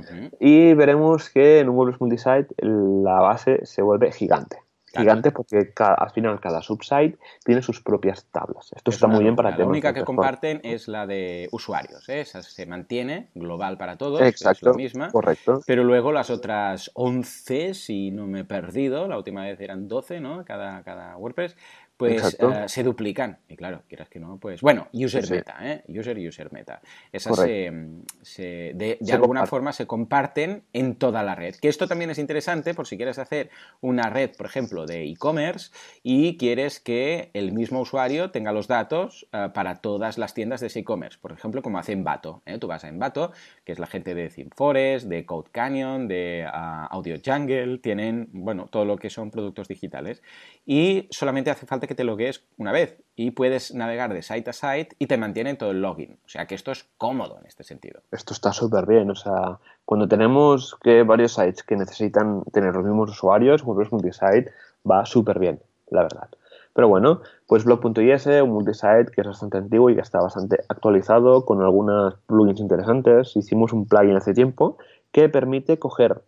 [0.41, 4.66] Y veremos que en un WordPress Multisite la base se vuelve gigante
[4.97, 8.73] gigante porque al final cada subsite tiene sus propias tablas.
[8.75, 12.21] Esto está muy bien para La única que comparten es la de usuarios, ¿eh?
[12.21, 15.11] esa se mantiene global para todos, Exacto, es la misma.
[15.11, 15.61] Correcto.
[15.67, 20.21] Pero luego las otras 11, si no me he perdido, la última vez eran 12,
[20.21, 20.45] ¿no?
[20.45, 21.57] Cada, cada WordPress,
[21.97, 23.39] pues eh, se duplican.
[23.49, 25.83] Y claro, quieras que no, pues bueno, user meta, ¿eh?
[25.89, 26.81] User user meta.
[27.11, 31.55] Esas se, de, alguna forma se comparten en toda la red.
[31.55, 35.71] Que esto también es interesante por si quieres hacer una red, por ejemplo, de e-commerce
[36.03, 40.67] y quieres que el mismo usuario tenga los datos eh, para todas las tiendas de
[40.67, 41.19] ese e-commerce.
[41.21, 42.43] Por ejemplo, como hace Envato.
[42.45, 42.59] ¿eh?
[42.59, 43.33] Tú vas a Envato,
[43.65, 48.67] que es la gente de ThemeForest, de Code Canyon, de ah, Audio Jungle, tienen, bueno,
[48.71, 50.23] todo lo que son productos digitales.
[50.65, 54.53] Y solamente hace falta que te logues una vez y puedes navegar de site a
[54.53, 56.19] site y te mantienen todo el login.
[56.25, 58.01] O sea que esto es cómodo en este sentido.
[58.13, 59.11] Esto está súper bien.
[59.11, 64.53] O sea, cuando tenemos que varios sites que necesitan tener los mismos usuarios, WordPress Multisite
[64.89, 65.61] va súper bien,
[65.91, 66.29] la verdad.
[66.75, 71.47] Pero bueno, pues blog.is, un multisite que es bastante antiguo y que está bastante actualizado
[71.47, 73.35] con algunas plugins interesantes.
[73.35, 74.77] Hicimos un plugin hace tiempo
[75.11, 76.21] que permite coger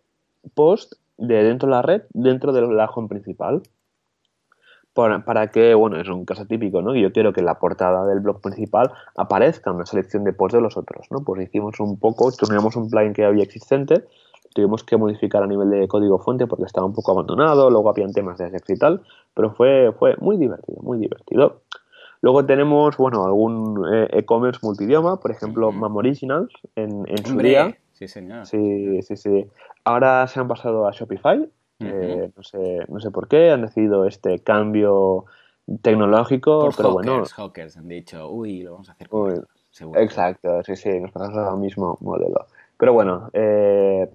[0.55, 3.61] post de dentro de la red dentro del home principal
[4.93, 6.95] para, que, bueno, es un caso típico, ¿no?
[6.95, 10.61] Yo quiero que en la portada del blog principal aparezca una selección de posts de
[10.61, 11.23] los otros, ¿no?
[11.23, 14.03] Pues hicimos un poco, tuvimos un plugin que había existente,
[14.53, 18.11] tuvimos que modificar a nivel de código fuente porque estaba un poco abandonado, luego habían
[18.11, 19.01] temas de sex y tal,
[19.33, 21.61] pero fue, fue muy divertido, muy divertido.
[22.21, 27.77] Luego tenemos, bueno, algún eh, e-commerce multidioma, por ejemplo, Mam Originals en, en su día.
[27.93, 28.45] Sí, señor.
[28.45, 29.45] Sí, sí, sí.
[29.85, 34.05] Ahora se han pasado a Shopify, eh, no, sé, no sé por qué han decidido
[34.05, 35.25] este cambio
[35.81, 37.23] tecnológico, pero bueno.
[37.25, 39.07] Hawkers han dicho, uy, lo vamos a hacer
[39.95, 42.47] Exacto, sí, sí, nos pasamos al mismo modelo.
[42.77, 44.09] Pero bueno, eh,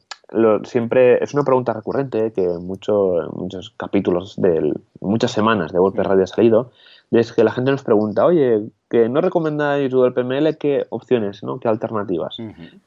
[0.64, 6.24] siempre es una pregunta recurrente que en muchos capítulos de muchas semanas de WordPress Radio
[6.24, 6.70] ha salido,
[7.10, 11.60] es que la gente nos pregunta, oye, que no recomendáis PML, ¿qué opciones, ¿no?
[11.60, 12.36] qué alternativas?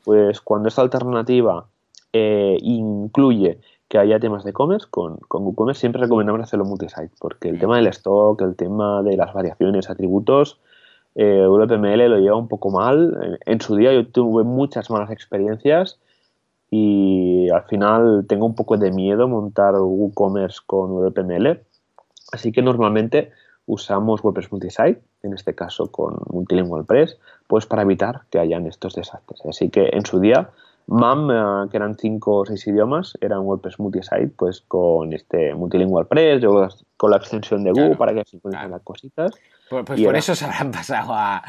[0.03, 1.65] Pues cuando esta alternativa
[2.11, 7.50] eh, incluye que haya temas de e-commerce, con, con WooCommerce siempre recomendamos hacerlo multisite, porque
[7.50, 10.60] el tema del stock, el tema de las variaciones, atributos,
[11.20, 13.40] eh, WPML lo lleva un poco mal.
[13.46, 16.00] En, su día yo tuve muchas malas experiencias
[16.70, 21.62] y al final tengo un poco de miedo montar WooCommerce con WPML.
[22.32, 23.32] Así que normalmente
[23.66, 27.18] usamos WordPress Multisite, en este caso con Multilingual Press,
[27.48, 29.42] pues para evitar que hayan estos desastres.
[29.46, 30.52] Así que en su día
[30.88, 35.54] MAM, eh, que eran cinco o seis idiomas, era un WordPress multisite, pues con este
[35.54, 36.44] multilingual press,
[36.96, 39.32] con la extensión de Google para que se encuentren las cositas.
[39.70, 41.44] Pues, pues por eso se habrán pasado a,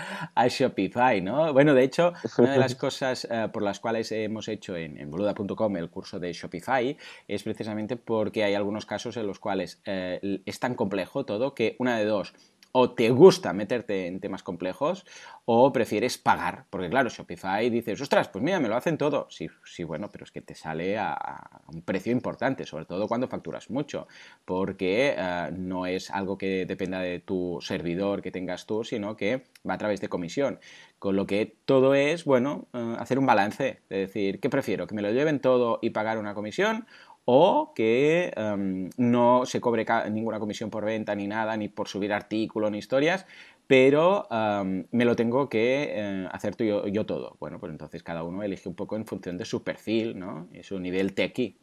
[0.49, 1.53] Shopify, ¿no?
[1.53, 5.11] Bueno, de hecho, una de las cosas eh, por las cuales hemos hecho en, en
[5.11, 6.97] boluda.com el curso de Shopify
[7.28, 11.76] es precisamente porque hay algunos casos en los cuales eh, es tan complejo todo que
[11.78, 12.34] una de dos
[12.72, 15.06] o te gusta meterte en temas complejos
[15.44, 16.66] o prefieres pagar.
[16.70, 19.26] Porque claro, Shopify dices, ostras, pues mira, me lo hacen todo.
[19.30, 23.28] Sí, sí, bueno, pero es que te sale a, un precio importante, sobre todo cuando
[23.28, 24.06] facturas mucho,
[24.44, 29.44] porque eh, no es algo que dependa de tu servidor que tengas tú, sino que
[29.68, 30.60] va a través de comisión.
[30.98, 34.86] Con lo que todo es, bueno, eh, hacer un balance, de decir, ¿qué prefiero?
[34.86, 36.86] ¿Que me lo lleven todo y pagar una comisión?
[37.30, 42.10] O que em, no se cobre ninguna comisión por venta ni nada, ni por subir
[42.14, 43.26] artículos ni historias,
[43.66, 47.36] pero em, me lo tengo que eh, hacer yo, todo.
[47.38, 50.48] Bueno, pues entonces cada uno elige un poco en función de su perfil, ¿no?
[50.54, 51.54] Y su nivel tequi.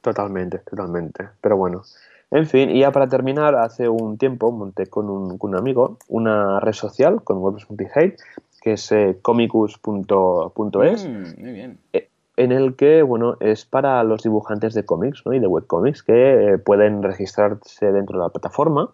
[0.00, 1.28] Totalmente, totalmente.
[1.42, 1.82] Pero bueno,
[2.30, 5.98] en fin, y ya para terminar, hace un tiempo monté con un, con un amigo
[6.08, 8.16] una red social con WordPress Multisite
[8.62, 11.06] que es eh, comicus.es.
[11.06, 11.78] Mm, muy bien.
[11.92, 12.08] Eh,
[12.42, 15.32] en el que, bueno, es para los dibujantes de cómics ¿no?
[15.32, 18.90] y de webcomics que eh, pueden registrarse dentro de la plataforma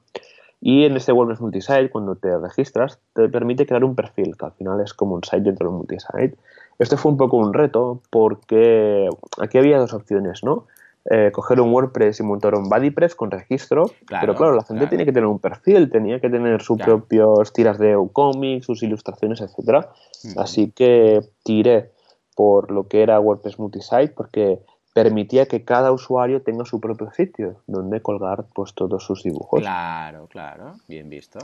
[0.60, 4.52] y en este WordPress Multisite, cuando te registras, te permite crear un perfil, que al
[4.52, 6.36] final es como un site dentro del multisite.
[6.78, 9.08] Este fue un poco un reto porque
[9.40, 10.66] aquí había dos opciones, ¿no?
[11.10, 13.90] Eh, coger un WordPress y montar un BuddyPress con registro,
[14.20, 17.78] pero claro, la gente tiene que tener un perfil, tenía que tener sus propios tiras
[17.78, 19.90] de cómics, sus ilustraciones, etcétera.
[20.36, 21.92] Así que tiré
[22.38, 24.60] por lo que era WordPress Multisite porque
[24.94, 29.60] permitía que cada usuario tenga su propio sitio donde colgar pues todos sus dibujos.
[29.60, 31.40] Claro, claro, bien visto.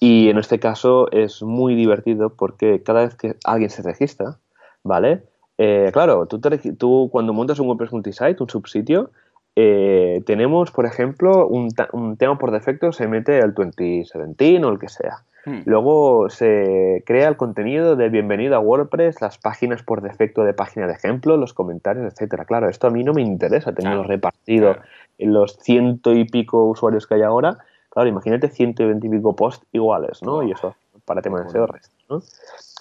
[0.00, 4.36] Y en este caso es muy divertido porque cada vez que alguien se registra,
[4.82, 5.22] ¿vale?
[5.58, 6.40] Eh, claro, tú,
[6.76, 9.10] tú, cuando montas un WordPress Multisite, un subsitio,
[9.58, 14.78] eh, tenemos, por ejemplo, un, un, tema por defecto, se mete el 2017 o el
[14.78, 15.24] que sea.
[15.46, 15.62] Hmm.
[15.64, 20.86] Luego se crea el contenido de bienvenido a WordPress, las páginas por defecto de página
[20.86, 22.44] de ejemplo, los comentarios, etcétera.
[22.44, 24.76] Claro, esto a mí no me interesa tenerlo repartido
[25.16, 27.56] en los ciento y pico usuarios que hay ahora.
[27.88, 30.42] Claro, imagínate ciento y veinte y pico posts iguales, ¿no?
[30.42, 30.76] Y eso
[31.06, 31.66] para temas de SEO,
[32.10, 32.20] ¿no?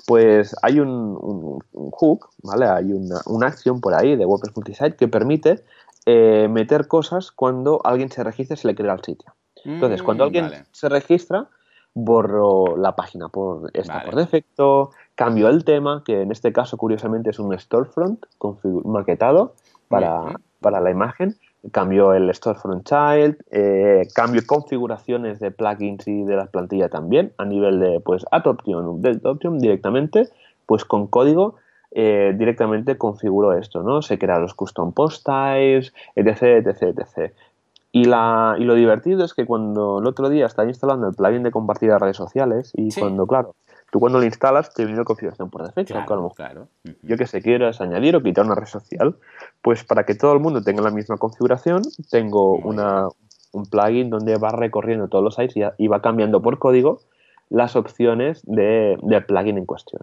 [0.08, 1.60] Pues hay un,
[1.92, 2.66] hook, ¿vale?
[2.66, 5.64] Hay una, acción por ahí de WordPress Multisite que permite
[6.06, 9.34] eh, meter cosas cuando alguien se registra y se le crea el sitio.
[9.64, 11.48] Entonces, cuando mm, alguien se registra,
[11.96, 17.32] borro la página por esta por defecto, cambio el tema, que en este caso curiosamente
[17.32, 18.26] es un storefront
[18.84, 19.56] maquetado
[19.88, 21.38] para, para la imagen,
[21.72, 27.46] cambio el storefront child, eh, cambio configuraciones de plugins y de la plantilla también a
[27.46, 30.30] nivel de pues Adoption, Update Option directamente,
[30.66, 31.56] pues con código
[31.98, 34.02] eh, directamente configuro esto, ¿no?
[34.02, 37.34] Se crean los custom post types, etc, etc, etc.
[37.94, 41.44] Y, la, y lo divertido es que cuando el otro día estaba instalando el plugin
[41.44, 43.56] de compartir a redes sociales y cuando, claro,
[43.92, 45.94] tú cuando lo instalas te viene la configuración por defecto.
[45.94, 46.68] Claro, claro.
[47.02, 49.16] Yo que sé, quieras añadir o quitar una red social,
[49.62, 53.08] pues para que todo el mundo tenga la misma configuración, tengo una,
[53.54, 57.00] un plugin donde va recorriendo todos los sites y, va cambiando por código
[57.50, 60.02] las opciones de, del plugin en cuestión.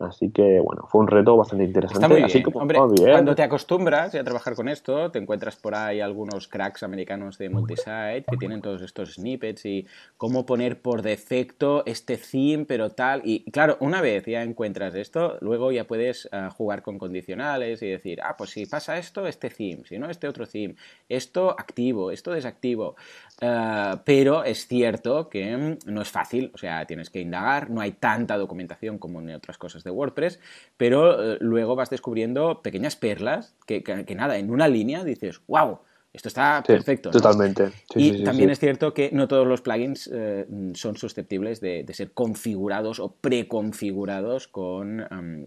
[0.00, 2.04] Así que, bueno, fue un reto bastante interesante.
[2.04, 2.50] Está muy Así bien.
[2.54, 2.78] Hombre,
[3.10, 7.50] cuando te acostumbras a trabajar con esto, te encuentras por ahí algunos cracks americanos de
[7.50, 9.86] multisite que tienen todos estos snippets y
[10.16, 13.20] cómo poner por defecto este theme, pero tal.
[13.24, 17.88] Y claro, una vez ya encuentras esto, luego ya puedes eh, jugar con condicionales y
[17.88, 20.76] decir, ah, pues si pasa esto, este theme, si no, este otro theme,
[21.10, 22.96] esto activo, esto desactivo.
[23.40, 27.80] Eh, pero es cierto que mm, no es fácil, o sea, tienes que indagar, no
[27.80, 30.40] hay tanta documentación como en otras cosas de WordPress,
[30.76, 33.82] pero eh, luego vas descubriendo pequeñas perlas que,
[34.16, 35.80] nada, en una línea dices, wow,
[36.12, 37.10] esto está perfecto.
[37.10, 37.70] Totalmente.
[37.94, 42.98] y también es cierto que no todos los plugins eh, son susceptibles de, ser configurados
[42.98, 45.06] o preconfigurados con,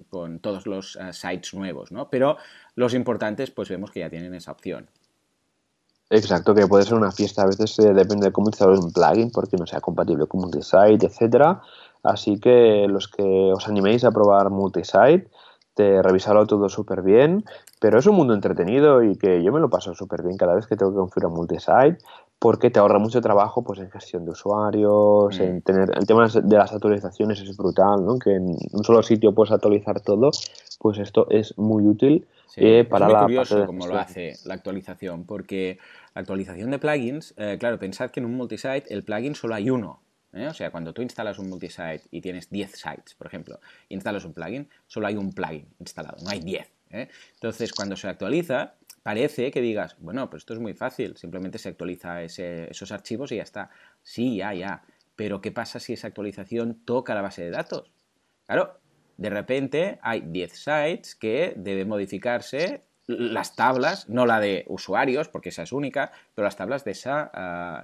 [0.10, 2.10] con todos los eh, sites nuevos, ¿no?
[2.10, 2.38] Pero
[2.76, 4.88] los importantes, pues vemos que ya tienen esa opción.
[6.10, 9.58] Exacto, que puede ser una fiesta, a veces depende de cómo instalar un plugin, porque
[9.58, 11.62] no sea compatible con multisite, etcétera.
[12.04, 15.28] Así que los que os animéis a probar multisite,
[15.74, 17.44] te revisarlo todo súper bien,
[17.80, 20.68] pero es un mundo entretenido y que yo me lo paso súper bien cada vez
[20.68, 21.98] que tengo que configurar multisite
[22.44, 25.62] porque te ahorra mucho trabajo pues en gestión de usuarios, en mm.
[25.62, 28.20] tener el tema de las actualizaciones es brutal, ¿no?
[28.20, 30.30] Que en un solo sitio puedes actualizar todo,
[30.80, 32.28] pues esto es muy útil
[32.58, 35.80] eh, para es muy curioso cómo lo hace la actualización, porque
[36.14, 39.70] la actualización de plugins, eh, claro, pensad que en un multisite el plugin solo hay
[39.70, 40.02] uno,
[40.34, 40.48] ¿eh?
[40.48, 43.60] O sea, cuando tú instalas un multisite y tienes 10 sites, por ejemplo,
[43.90, 46.72] y instalas un plugin, solo hay un plugin instalado, no hay 10.
[46.92, 47.10] ¿eh?
[47.34, 51.70] Entonces, cuando se actualiza, parece que digas, bueno, pues esto es muy fácil, simplemente se
[51.70, 53.70] actualiza esos archivos y ya está.
[54.02, 54.84] Sí, ya, ya.
[55.16, 57.92] pero ¿qué pasa si esa actualización toca la base de datos?
[58.46, 58.80] Claro,
[59.18, 65.50] de repente hay 10 sites que deben modificarse las tablas, no la de usuarios, porque
[65.50, 67.84] esa es única, pero las tablas de, ah,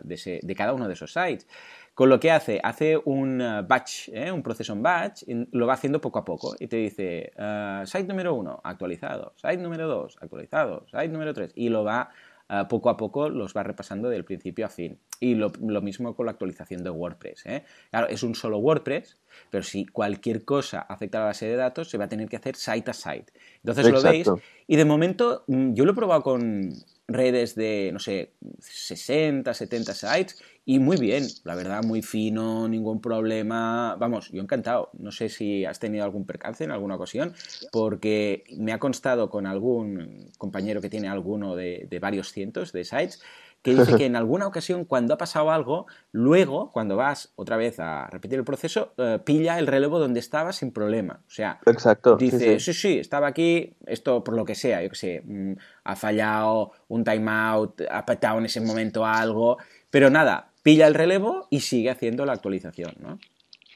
[0.56, 1.47] cada uno de esos sites.
[1.93, 4.31] Con lo que hace, hace un uh, batch, ¿eh?
[4.31, 7.85] un proceso en batch, y lo va haciendo poco a poco y te dice, uh,
[7.85, 12.09] site número 1, actualizado, site número 2, actualizado, site número 3, y lo va
[12.49, 14.99] uh, poco a poco, los va repasando del principio a fin.
[15.19, 17.45] Y lo, mismo con la actualización de WordPress.
[17.45, 17.63] ¿eh?
[17.89, 19.17] Claro, es un solo WordPress,
[19.49, 22.37] pero si cualquier cosa afecta a la base de datos, se va a tener que
[22.37, 23.33] hacer site a site.
[23.57, 24.29] Entonces lo veis,
[24.67, 26.73] y de momento mm, yo lo he probado con
[27.10, 33.01] redes de, no sé, 60, 70 sites y muy bien, la verdad, muy fino, ningún
[33.01, 33.95] problema.
[33.99, 34.91] Vamos, yo encantado.
[34.93, 37.34] No sé si has tenido algún percance en alguna ocasión,
[37.72, 42.86] porque me ha constado con algún compañero que tiene alguno de, de varios cientos de
[42.86, 43.20] sites
[43.62, 47.80] que dice que en alguna ocasión cuando ha pasado algo, luego, cuando vas otra vez
[47.80, 51.22] a repetir el proceso, eh, pilla el relevo donde estaba sin problema.
[51.28, 52.99] O sea, Exacto, dice, sí sí.
[52.99, 55.53] estaba aquí, esto por lo que sea, yo que sé, mm,
[55.84, 59.57] ha fallado un timeout, ha petado en ese momento algo,
[59.89, 63.20] pero nada, pilla el relevo y sigue haciendo la actualización, ¿no?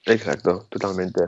[0.05, 1.21] Exacto, totalmente.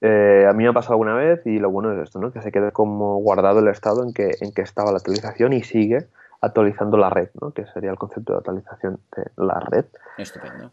[0.00, 2.32] Eh, a mí me ha pasado alguna vez y lo bueno es esto, ¿no?
[2.32, 5.62] Que se quede como guardado el estado en que, en que estaba la actualización y
[5.62, 6.08] sigue
[6.42, 7.52] actualizando la red, ¿no?
[7.52, 9.86] que sería el concepto de actualización de la red.
[10.18, 10.70] Estupendo.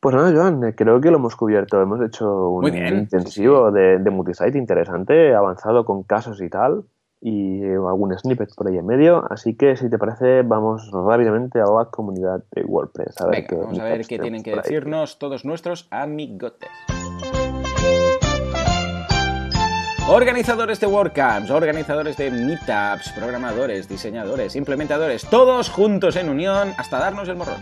[0.00, 1.80] Pues nada, Joan, creo que lo hemos cubierto.
[1.80, 6.84] Hemos hecho un intensivo De, de, multisite interesante, avanzado con casos y tal,
[7.20, 9.24] y algún snippet por ahí en medio.
[9.30, 13.20] Así que, si te parece, vamos rápidamente a la comunidad de WordPress.
[13.20, 16.70] A ver Venga, vamos a ver qué tienen que decirnos todos nuestros amigotes.
[20.10, 27.28] Organizadores de WordCamps, organizadores de meetups, programadores, diseñadores, implementadores, todos juntos en unión hasta darnos
[27.28, 27.60] el morrón.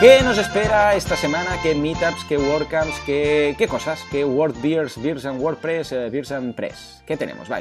[0.00, 1.50] ¿Qué nos espera esta semana?
[1.62, 2.24] ¿Qué meetups?
[2.28, 3.00] ¿Qué WordCamps?
[3.06, 4.00] ¿Qué, qué cosas?
[4.10, 7.04] ¿Qué WordBeers, Beers and WordPress, uh, Beers and Press?
[7.06, 7.48] ¿Qué tenemos?
[7.48, 7.60] Va.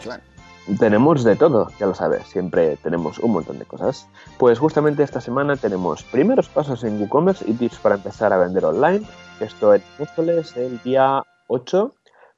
[0.80, 4.07] Tenemos de todo, ya lo sabes, siempre tenemos un montón de cosas.
[4.39, 8.66] Pues justamente esta semana tenemos primeros pasos en WooCommerce y tips para empezar a vender
[8.66, 9.05] online.
[9.39, 11.95] Esto es miércoles, el día 8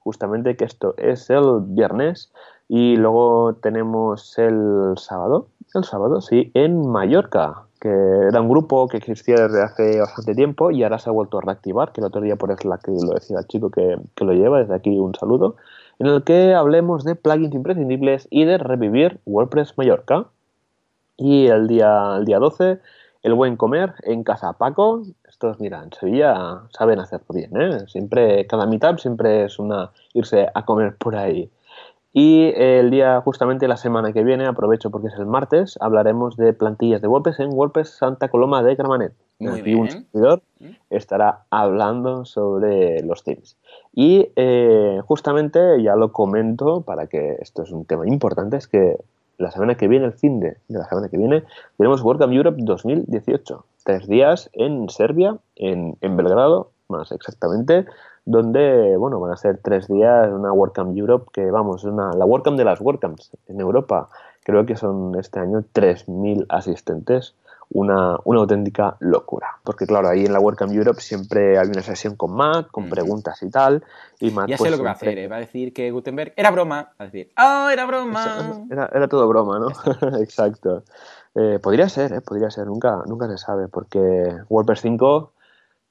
[0.08, 2.32] justamente que esto es el viernes
[2.70, 8.95] y luego tenemos el sábado, el sábado, sí, en Mallorca, que era un grupo que
[8.95, 12.22] existía desde hace bastante tiempo y ahora se ha vuelto a reactivar, que el otro
[12.22, 15.14] día por la que lo decía el chico que, que lo lleva, desde aquí un
[15.14, 15.58] saludo,
[15.99, 20.28] en el que hablemos de plugins imprescindibles y de revivir WordPress Mallorca.
[21.18, 22.80] Y el día, el día 12
[23.24, 25.03] el buen comer en Casa Paco.
[25.38, 27.88] Estos, mira, en Sevilla saben hacerlo bien, ¿eh?
[27.88, 31.51] Siempre, cada meetup siempre es una irse a comer por ahí.
[32.11, 36.53] Y el día, justamente la semana que viene, aprovecho porque es el martes, hablaremos de
[36.53, 39.13] plantillas de WordPress en WordPress Santa Coloma de Gramanet.
[39.38, 39.81] Muy bien.
[39.81, 40.69] un servidor mm.
[40.89, 43.57] estará hablando sobre los themes.
[43.93, 48.97] Y eh, justamente ya lo comento para que esto es un tema importante, es que
[49.38, 51.43] la semana que viene, el fin de, la semana que viene,
[51.77, 53.65] tenemos WordCamp Europe 2018.
[53.88, 57.85] Tres días en Serbia, en, Belgrado, más exactamente,
[58.25, 62.57] donde, bueno, van a ser tres días una WordCamp Europe que, vamos, una, la WordCamp
[62.57, 64.09] de las WordCamps en Europa.
[64.43, 67.33] Creo que son este año 3.000 asistentes
[67.70, 69.57] una, auténtica locura.
[69.63, 73.41] Porque claro, ahí en la WordCamp Europe siempre hay una sesión con Matt, con preguntas
[73.43, 73.84] y tal.
[74.20, 75.28] Y Matt, ya sé pues, lo que va a hacer, ¿eh?
[75.28, 76.91] va a decir que Gutenberg era broma.
[76.99, 78.65] Va a decir, ¡oh, era broma!
[78.70, 79.70] Era, todo broma, ¿no?
[80.20, 80.84] Exacto.
[81.36, 82.22] Eh, podría ser, ¿eh?
[82.22, 83.99] podría ser, nunca, nunca se sabe, porque
[84.49, 85.34] WordPress 5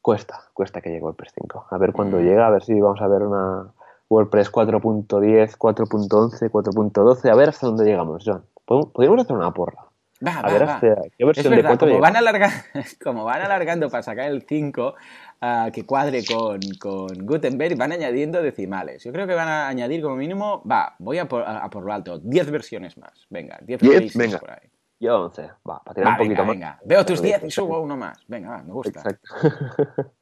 [0.00, 1.66] cuesta, cuesta que llegue WordPress 5.
[1.70, 2.22] A ver cuándo mm.
[2.22, 3.72] llega, a ver si vamos a ver una
[4.08, 8.44] WordPress 4.10, 4.11, 4.12, a ver hasta dónde llegamos, John.
[8.64, 9.85] Podríamos hacer una porra.
[10.24, 12.14] Va, a ver, ¿qué versión es verdad, como, van
[13.04, 14.94] como van alargando para sacar el 5
[15.42, 19.04] ah, que cuadre con, con, Gutenberg, van añadiendo decimales.
[19.04, 21.92] Yo creo que van a añadir como mínimo, va, voy a por, a, por lo
[21.92, 23.26] alto, 10 versiones más.
[23.28, 24.38] Venga, 10 venga.
[24.38, 24.70] por ahí.
[24.98, 26.54] Yo 11, va, para tirar un poquito más.
[26.54, 26.80] Venga.
[26.84, 28.24] Veo tus 10 y subo uno más.
[28.26, 29.00] Venga, va, me gusta.
[29.00, 29.28] Exacto.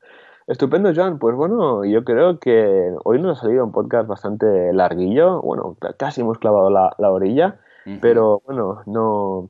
[0.48, 1.18] Estupendo, Joan.
[1.18, 5.40] Pues bueno, yo creo que hoy nos ha salido un podcast bastante larguillo.
[5.40, 7.60] Bueno, casi hemos clavado la, la orilla,
[8.00, 9.48] pero bueno, no,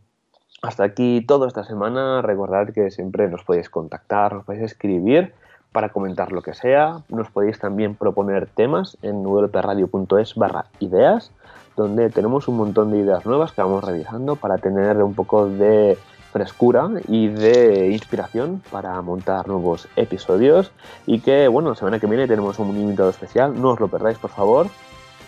[0.64, 2.22] hasta aquí todo esta semana.
[2.22, 5.32] Recordad que siempre nos podéis contactar, nos podéis escribir
[5.72, 7.02] para comentar lo que sea.
[7.08, 11.30] Nos podéis también proponer temas en wpradio.es barra ideas,
[11.76, 15.98] donde tenemos un montón de ideas nuevas que vamos revisando para tener un poco de
[16.32, 20.72] frescura y de inspiración para montar nuevos episodios
[21.06, 24.18] y que bueno, la semana que viene tenemos un invitado especial, no os lo perdáis
[24.18, 24.66] por favor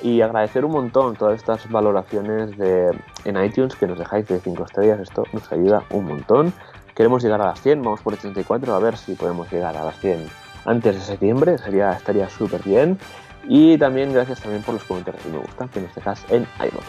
[0.02, 4.64] y agradecer un montón todas estas valoraciones de, en iTunes que nos dejáis de 5
[4.64, 6.52] estrellas, esto nos ayuda un montón
[6.96, 10.00] Queremos llegar a las 100, vamos por 84, a ver si podemos llegar a las
[10.00, 10.26] 100
[10.64, 12.98] antes de septiembre, sería, estaría súper bien.
[13.46, 16.86] Y también gracias también por los comentarios y me gusta que nos dejas en iVoox.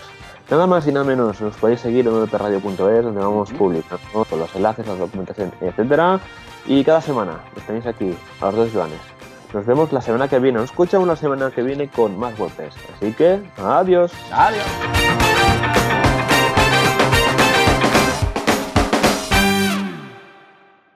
[0.49, 4.55] Nada más y nada menos, nos podéis seguir en wpradio.es donde vamos publicando todos los
[4.55, 6.21] enlaces, la documentación, etcétera.
[6.65, 9.16] Y cada semana los tenéis aquí, a los dos Joanes.
[9.57, 12.75] Nos vemos la semana que viene, nos escuchamos la semana que viene con más golpes.
[12.95, 14.11] Así que, adiós.
[14.31, 16.06] Adiós.